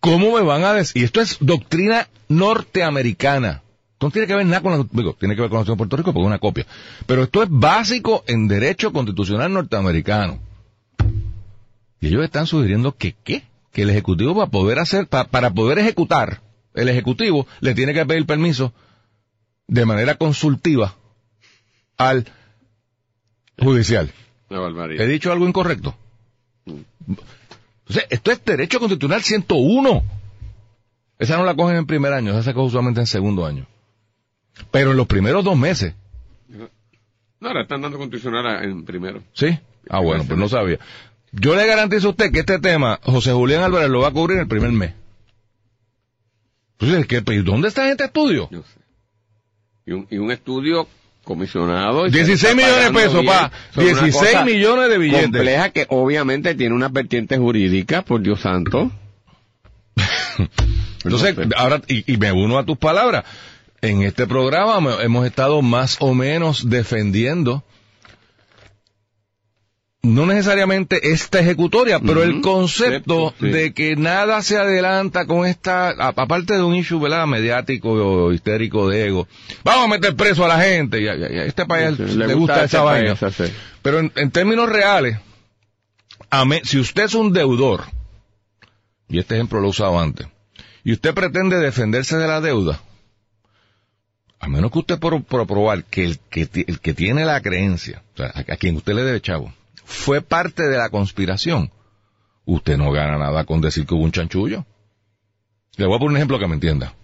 ¿cómo 0.00 0.36
me 0.36 0.42
van 0.42 0.64
a 0.64 0.72
decir? 0.72 1.02
Y 1.02 1.04
esto 1.04 1.20
es 1.20 1.38
doctrina 1.40 2.08
norteamericana. 2.28 3.62
No 4.00 4.10
tiene 4.10 4.26
que 4.26 4.34
ver 4.34 4.46
nada 4.46 4.60
con 4.60 4.72
la, 4.72 4.86
digo, 4.90 5.14
tiene 5.18 5.34
que 5.34 5.40
ver 5.40 5.50
con 5.50 5.60
la 5.60 5.64
de 5.64 5.76
Puerto 5.76 5.96
Rico 5.96 6.12
porque 6.12 6.24
es 6.24 6.28
una 6.28 6.38
copia. 6.38 6.66
Pero 7.06 7.22
esto 7.22 7.42
es 7.42 7.48
básico 7.50 8.24
en 8.26 8.46
derecho 8.46 8.92
constitucional 8.92 9.52
norteamericano. 9.52 10.38
Y 12.00 12.08
ellos 12.08 12.22
están 12.24 12.46
sugiriendo 12.46 12.96
que 12.96 13.14
qué? 13.24 13.44
Que 13.72 13.82
el 13.82 13.90
Ejecutivo 13.90 14.34
para 14.34 14.50
poder 14.50 14.78
hacer, 14.78 15.06
para 15.08 15.50
poder 15.50 15.78
ejecutar, 15.78 16.42
el 16.74 16.88
Ejecutivo 16.88 17.46
le 17.60 17.74
tiene 17.74 17.94
que 17.94 18.04
pedir 18.04 18.26
permiso 18.26 18.72
de 19.66 19.86
manera 19.86 20.16
consultiva 20.16 20.94
al 21.96 22.26
judicial. 23.58 24.10
¿He 24.50 25.06
dicho 25.06 25.32
algo 25.32 25.48
incorrecto? 25.48 25.96
Esto 27.88 28.32
es 28.32 28.44
derecho 28.44 28.78
constitucional 28.78 29.22
101. 29.22 30.02
Esa 31.18 31.36
no 31.36 31.44
la 31.44 31.54
cogen 31.54 31.76
en 31.76 31.86
primer 31.86 32.12
año, 32.12 32.32
esa 32.32 32.42
se 32.42 32.54
coge 32.54 32.66
usualmente 32.66 33.00
en 33.00 33.06
segundo 33.06 33.46
año. 33.46 33.66
Pero 34.70 34.90
en 34.90 34.96
los 34.96 35.06
primeros 35.06 35.44
dos 35.44 35.56
meses. 35.56 35.94
No, 37.40 37.52
la 37.52 37.62
están 37.62 37.82
dando 37.82 37.98
constitucional 37.98 38.64
en 38.64 38.84
primero. 38.84 39.22
¿Sí? 39.32 39.58
Ah, 39.88 40.00
bueno, 40.00 40.24
pues 40.26 40.38
no 40.38 40.48
sabía. 40.48 40.78
Yo 41.32 41.54
le 41.54 41.66
garantizo 41.66 42.08
a 42.08 42.10
usted 42.10 42.32
que 42.32 42.40
este 42.40 42.58
tema, 42.58 42.98
José 43.02 43.32
Julián 43.32 43.62
Álvarez 43.62 43.88
lo 43.88 44.00
va 44.00 44.08
a 44.08 44.12
cubrir 44.12 44.36
en 44.36 44.42
el 44.42 44.48
primer 44.48 44.72
mes. 44.72 44.94
Entonces, 46.78 47.06
¿qué, 47.06 47.20
¿dónde 47.42 47.68
está 47.68 47.90
este 47.90 48.04
estudio? 48.04 48.48
Yo 48.50 48.62
sé. 48.62 48.80
Y 49.86 49.92
un, 49.92 50.06
y 50.10 50.18
un 50.18 50.30
estudio 50.30 50.88
comisionado. 51.26 52.08
16 52.08 52.54
millones 52.54 52.84
de 52.84 52.92
pesos, 52.92 53.24
pa. 53.26 53.50
16 53.76 54.44
millones 54.44 54.88
de 54.88 54.96
billetes. 54.96 55.24
Compleja 55.24 55.70
que 55.70 55.86
obviamente 55.90 56.54
tiene 56.54 56.74
una 56.74 56.88
vertiente 56.88 57.36
jurídica, 57.36 58.02
por 58.02 58.22
Dios 58.22 58.40
santo. 58.40 58.92
Entonces, 61.04 61.36
ahora, 61.56 61.82
y, 61.88 62.10
y, 62.12 62.16
me 62.16 62.30
uno 62.30 62.58
a 62.58 62.64
tus 62.64 62.78
palabras 62.78 63.24
en 63.82 64.02
este 64.02 64.26
programa 64.26 64.98
hemos 65.02 65.26
estado 65.26 65.62
más 65.62 65.96
o 66.00 66.14
menos 66.14 66.70
defendiendo 66.70 67.64
no 70.06 70.26
necesariamente 70.26 71.12
esta 71.12 71.40
ejecutoria, 71.40 72.00
pero 72.00 72.22
el 72.22 72.40
concepto 72.40 73.34
de 73.40 73.72
que 73.72 73.96
nada 73.96 74.42
se 74.42 74.56
adelanta 74.56 75.26
con 75.26 75.46
esta, 75.46 75.90
aparte 75.90 76.54
de 76.54 76.62
un 76.62 76.74
issue 76.74 77.00
¿verdad? 77.00 77.26
mediático 77.26 77.90
o 77.90 78.32
histérico 78.32 78.88
de 78.88 79.06
ego, 79.06 79.28
vamos 79.64 79.84
a 79.84 79.88
meter 79.88 80.14
preso 80.14 80.44
a 80.44 80.48
la 80.48 80.60
gente, 80.60 81.00
y 81.00 81.08
a, 81.08 81.44
este 81.44 81.66
país 81.66 81.98
le, 81.98 82.34
gusta, 82.34 82.64
esa 82.64 82.82
vaina. 82.82 83.16
Pero 83.82 83.98
en, 83.98 84.30
términos 84.30 84.68
reales, 84.68 85.18
si 86.64 86.78
usted 86.78 87.04
es 87.04 87.14
un 87.14 87.32
deudor, 87.32 87.84
y 89.08 89.18
este 89.18 89.34
ejemplo 89.34 89.60
lo 89.60 89.66
he 89.66 89.70
usado 89.70 89.98
antes, 89.98 90.26
y 90.84 90.92
usted 90.92 91.14
pretende 91.14 91.58
defenderse 91.58 92.16
de 92.16 92.28
la 92.28 92.40
deuda, 92.40 92.80
a 94.38 94.48
menos 94.48 94.70
que 94.70 94.78
usted 94.78 94.98
por, 94.98 95.22
probar 95.24 95.84
que 95.84 96.04
el, 96.04 96.18
que 96.30 96.48
el 96.66 96.78
que 96.80 96.94
tiene 96.94 97.24
la 97.24 97.40
creencia, 97.40 98.02
o 98.14 98.16
sea, 98.18 98.32
a, 98.34 98.56
quien 98.56 98.76
usted 98.76 98.94
le 98.94 99.02
debe 99.02 99.20
chavo, 99.20 99.52
fue 99.86 100.20
parte 100.20 100.64
de 100.64 100.76
la 100.76 100.90
conspiración, 100.90 101.70
usted 102.44 102.76
no 102.76 102.90
gana 102.90 103.16
nada 103.16 103.44
con 103.44 103.60
decir 103.60 103.86
que 103.86 103.94
hubo 103.94 104.02
un 104.02 104.12
chanchullo. 104.12 104.66
Le 105.76 105.86
voy 105.86 105.96
a 105.96 105.98
poner 105.98 106.10
un 106.10 106.16
ejemplo 106.16 106.38
que 106.38 106.48
me 106.48 106.54
entienda. 106.54 106.94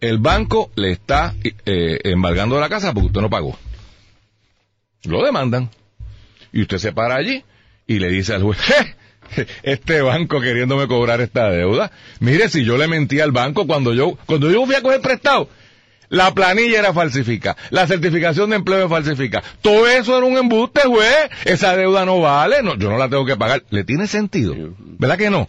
El 0.00 0.18
banco 0.18 0.70
le 0.76 0.92
está 0.92 1.34
eh, 1.42 2.00
embargando 2.04 2.58
la 2.58 2.68
casa 2.68 2.92
porque 2.92 3.08
usted 3.08 3.20
no 3.20 3.30
pagó. 3.30 3.58
Lo 5.04 5.22
demandan. 5.24 5.70
Y 6.52 6.62
usted 6.62 6.78
se 6.78 6.92
para 6.92 7.16
allí 7.16 7.44
y 7.86 7.98
le 7.98 8.08
dice 8.08 8.34
al 8.34 8.42
juez, 8.42 8.58
este 9.62 10.00
banco 10.00 10.40
queriéndome 10.40 10.88
cobrar 10.88 11.20
esta 11.20 11.50
deuda. 11.50 11.92
Mire, 12.20 12.48
si 12.48 12.64
yo 12.64 12.78
le 12.78 12.88
mentí 12.88 13.20
al 13.20 13.32
banco 13.32 13.66
cuando 13.66 13.92
yo, 13.92 14.16
cuando 14.24 14.50
yo 14.50 14.64
fui 14.64 14.74
a 14.74 14.82
coger 14.82 15.02
prestado, 15.02 15.50
la 16.08 16.32
planilla 16.34 16.78
era 16.78 16.92
falsificada. 16.92 17.56
La 17.70 17.86
certificación 17.86 18.50
de 18.50 18.56
empleo 18.56 18.84
es 18.84 18.90
falsificada. 18.90 19.44
Todo 19.60 19.86
eso 19.88 20.16
era 20.16 20.26
un 20.26 20.36
embuste, 20.36 20.86
güey. 20.86 21.08
Esa 21.44 21.76
deuda 21.76 22.04
no 22.04 22.20
vale. 22.20 22.62
No, 22.62 22.76
yo 22.76 22.90
no 22.90 22.98
la 22.98 23.08
tengo 23.08 23.24
que 23.24 23.36
pagar. 23.36 23.64
¿Le 23.70 23.84
tiene 23.84 24.06
sentido? 24.06 24.54
¿Verdad 24.78 25.18
que 25.18 25.30
no? 25.30 25.48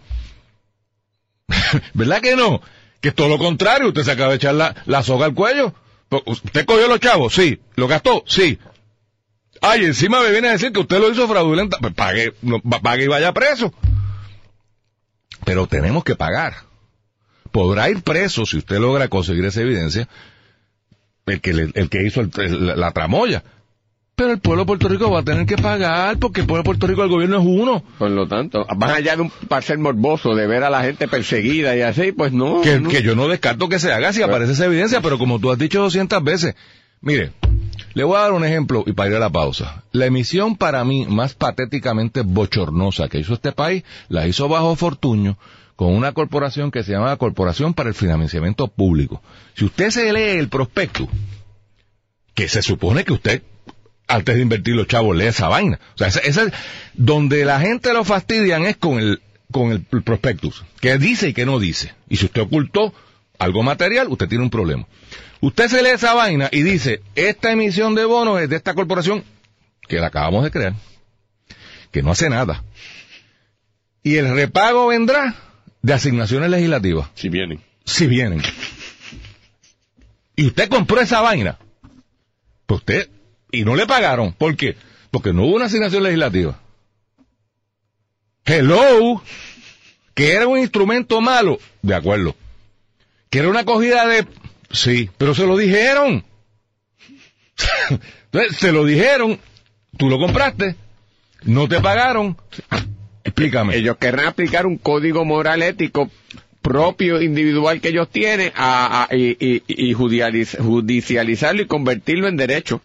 ¿Verdad 1.94 2.22
que 2.22 2.36
no? 2.36 2.62
Que 3.02 3.10
es 3.10 3.16
todo 3.16 3.30
lo 3.30 3.38
contrario. 3.38 3.90
Usted 3.90 4.04
se 4.04 4.12
acaba 4.12 4.30
de 4.30 4.38
echar 4.38 4.56
la, 4.56 5.04
soga 5.04 5.26
al 5.26 5.34
cuello. 5.34 5.74
Pues, 6.10 6.24
¿Usted 6.26 6.66
cogió 6.66 6.88
los 6.88 7.00
chavos? 7.00 7.34
Sí. 7.34 7.60
¿Lo 7.76 7.88
gastó? 7.88 8.24
Sí. 8.28 8.60
Ay, 9.62 9.86
encima 9.86 10.22
me 10.22 10.32
viene 10.32 10.50
a 10.50 10.52
decir 10.52 10.72
que 10.72 10.80
usted 10.80 11.00
lo 11.00 11.12
hizo 11.12 11.28
fraudulenta. 11.28 11.78
Pues 11.80 11.94
pague, 11.94 12.34
pague 12.82 13.06
y 13.06 13.08
vaya 13.08 13.34
preso. 13.34 13.74
Pero 15.46 15.68
tenemos 15.68 16.04
que 16.04 16.16
pagar. 16.16 16.68
Podrá 17.52 17.90
ir 17.90 18.02
preso 18.02 18.46
si 18.46 18.58
usted 18.58 18.80
logra 18.80 19.08
conseguir 19.08 19.46
esa 19.46 19.62
evidencia, 19.62 20.08
el 21.28 21.42
que, 21.42 21.52
el 21.74 21.90
que 21.90 22.04
hizo 22.04 22.24
la, 22.24 22.92
tramoya. 22.92 23.44
Pero 24.16 24.32
el 24.32 24.40
pueblo 24.40 24.64
de 24.64 24.68
Puerto 24.68 24.88
Rico 24.88 25.12
va 25.12 25.20
a 25.20 25.24
tener 25.24 25.46
que 25.46 25.58
pagar 25.58 26.18
porque 26.18 26.42
el 26.42 26.48
pueblo 26.48 26.64
de 26.64 26.66
Puerto 26.66 26.88
Rico, 26.88 27.04
el 27.04 27.10
gobierno 27.10 27.38
es 27.38 27.46
uno. 27.46 27.84
Por 28.00 28.10
lo 28.10 28.28
tanto, 28.28 28.66
van 28.76 28.90
allá 28.90 29.16
de 29.16 29.22
un 29.22 29.32
ser 29.62 29.78
morboso 29.78 30.34
de 30.34 30.48
ver 30.48 30.64
a 30.64 30.72
la 30.72 30.82
gente 30.82 31.08
perseguida 31.08 31.76
y 31.76 31.82
así, 31.82 32.12
pues 32.14 32.34
no 32.34 32.62
que, 32.62 32.82
que 32.82 33.04
yo 33.04 33.16
no 33.16 33.28
descarto 33.28 33.70
que 33.70 33.78
se 33.78 33.94
haga 33.94 34.14
si 34.14 34.24
aparece 34.24 34.54
esa 34.54 34.66
evidencia, 34.66 35.02
pero 35.02 35.20
como 35.20 35.40
tú 35.40 35.52
has 35.52 35.60
dicho 35.60 35.80
200 35.82 36.24
veces, 36.24 36.56
mire, 37.02 37.32
le 37.94 38.04
voy 38.04 38.18
a 38.18 38.22
dar 38.22 38.32
un 38.32 38.46
ejemplo 38.46 38.84
y 38.88 38.94
para 38.94 39.10
ir 39.10 39.16
a 39.18 39.20
la 39.20 39.30
pausa. 39.30 39.84
La 39.92 40.08
emisión 40.08 40.56
para 40.56 40.84
mí 40.84 41.06
más 41.08 41.36
patéticamente 41.36 42.22
bochornosa 42.22 43.10
que 43.10 43.20
hizo 43.20 43.36
este 43.36 43.52
país, 43.52 43.84
la 44.10 44.28
hizo 44.28 44.48
bajo 44.48 44.76
Fortuño 44.76 45.38
con 45.78 45.94
una 45.96 46.12
corporación 46.12 46.72
que 46.72 46.84
se 46.84 46.92
llama 46.92 47.16
Corporación 47.18 47.74
para 47.74 47.88
el 47.90 47.96
Financiamiento 47.96 48.68
Público. 48.68 49.22
Si 49.56 49.64
usted 49.64 49.92
se 49.92 50.12
lee 50.12 50.38
el 50.40 50.50
prospecto, 50.50 51.08
que 52.34 52.50
se 52.50 52.62
supone 52.64 53.06
que 53.06 53.14
usted, 53.14 53.44
antes 54.08 54.36
de 54.36 54.42
invertir 54.42 54.76
los 54.76 54.88
chavos, 54.88 55.16
lee 55.16 55.28
esa 55.28 55.48
vaina. 55.48 55.80
O 55.94 55.98
sea, 56.00 56.08
esa, 56.08 56.20
esa- 56.22 56.52
donde 56.96 57.46
la 57.46 57.60
gente 57.62 57.94
lo 57.94 58.04
fastidian 58.04 58.64
es 58.66 58.76
con 58.76 58.98
el, 59.00 59.22
con 59.52 59.72
el 59.72 59.82
prospectus, 59.84 60.66
que 60.82 60.98
dice 60.98 61.30
y 61.30 61.34
que 61.34 61.46
no 61.46 61.60
dice. 61.60 61.94
Y 62.10 62.18
si 62.18 62.26
usted 62.26 62.42
ocultó 62.42 62.92
algo 63.38 63.62
material, 63.62 64.08
usted 64.10 64.28
tiene 64.28 64.44
un 64.44 64.50
problema. 64.50 64.88
Usted 65.42 65.68
se 65.68 65.84
lee 65.84 65.90
esa 65.90 66.16
vaina 66.16 66.50
y 66.52 66.64
dice, 66.64 67.02
esta 67.14 67.52
emisión 67.52 67.94
de 67.94 68.04
bonos 68.06 68.42
es 68.42 68.50
de 68.50 68.56
esta 68.56 68.74
corporación 68.74 69.24
que 69.88 69.98
la 70.00 70.08
acabamos 70.08 70.44
de 70.44 70.50
crear, 70.50 70.74
que 71.92 72.02
no 72.02 72.10
hace 72.10 72.32
nada. 72.32 72.64
Y 74.02 74.16
el 74.16 74.34
repago 74.34 74.88
vendrá 74.88 75.36
de 75.82 75.94
asignaciones 75.94 76.50
legislativas, 76.50 77.10
Si 77.16 77.30
vienen. 77.30 77.62
si 77.86 78.08
vienen. 78.08 78.42
Y 80.36 80.48
usted 80.48 80.70
compró 80.70 81.00
esa 81.02 81.22
vaina. 81.22 81.58
Pues 82.66 82.80
usted, 82.82 83.10
y 83.52 83.64
no 83.64 83.76
le 83.76 83.88
pagaron. 83.88 84.34
¿Por 84.34 84.56
qué? 84.56 84.76
Porque 85.12 85.34
no 85.34 85.44
hubo 85.46 85.56
una 85.56 85.66
asignación 85.66 86.04
legislativa. 86.04 86.60
Hello, 88.46 89.22
que 90.14 90.34
era 90.34 90.48
un 90.48 90.60
instrumento 90.60 91.20
malo, 91.22 91.60
de 91.82 91.96
acuerdo. 91.96 92.36
Que 93.30 93.40
era 93.40 93.50
una 93.50 93.62
acogida 93.62 94.08
de, 94.08 94.26
sí, 94.72 95.10
pero 95.18 95.34
se 95.36 95.46
lo 95.46 95.58
dijeron. 95.58 96.24
Entonces, 97.90 98.58
se 98.58 98.72
lo 98.72 98.86
dijeron, 98.86 99.40
tú 99.98 100.10
lo 100.10 100.18
compraste, 100.20 100.76
no 101.44 101.68
te 101.68 101.80
pagaron. 101.82 102.38
Explícame. 103.28 103.76
Ellos 103.76 103.98
querrán 103.98 104.28
aplicar 104.28 104.66
un 104.66 104.78
código 104.78 105.26
moral 105.26 105.62
ético 105.62 106.10
propio, 106.62 107.22
individual 107.22 107.80
que 107.80 107.90
ellos 107.90 108.10
tienen 108.10 108.52
a, 108.56 109.04
a- 109.10 109.16
y, 109.16 109.38
y- 109.40 109.64
y 109.68 109.94
judicializ- 109.94 110.58
judicializarlo 110.60 111.62
y 111.62 111.68
convertirlo 111.68 112.28
en 112.28 112.36
derecho. 112.38 112.82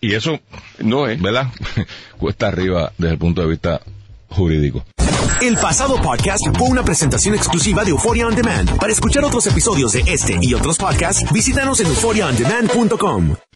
Y 0.00 0.14
eso, 0.14 0.40
No 0.78 1.06
es. 1.08 1.20
¿verdad? 1.22 1.46
Cuesta 2.18 2.48
arriba 2.48 2.92
desde 2.98 3.12
el 3.14 3.18
punto 3.18 3.42
de 3.42 3.48
vista 3.48 3.80
jurídico. 4.28 4.84
El 5.40 5.56
pasado 5.56 6.00
podcast 6.00 6.40
fue 6.56 6.68
una 6.68 6.84
presentación 6.84 7.34
exclusiva 7.34 7.84
de 7.84 7.90
Euphoria 7.90 8.26
On 8.26 8.34
Demand. 8.34 8.76
Para 8.78 8.92
escuchar 8.92 9.24
otros 9.24 9.46
episodios 9.46 9.92
de 9.92 10.00
este 10.06 10.38
y 10.40 10.54
otros 10.54 10.78
podcasts, 10.78 11.24
visítanos 11.32 11.80
en 11.80 11.86
euphoriaondemand.com. 11.88 13.34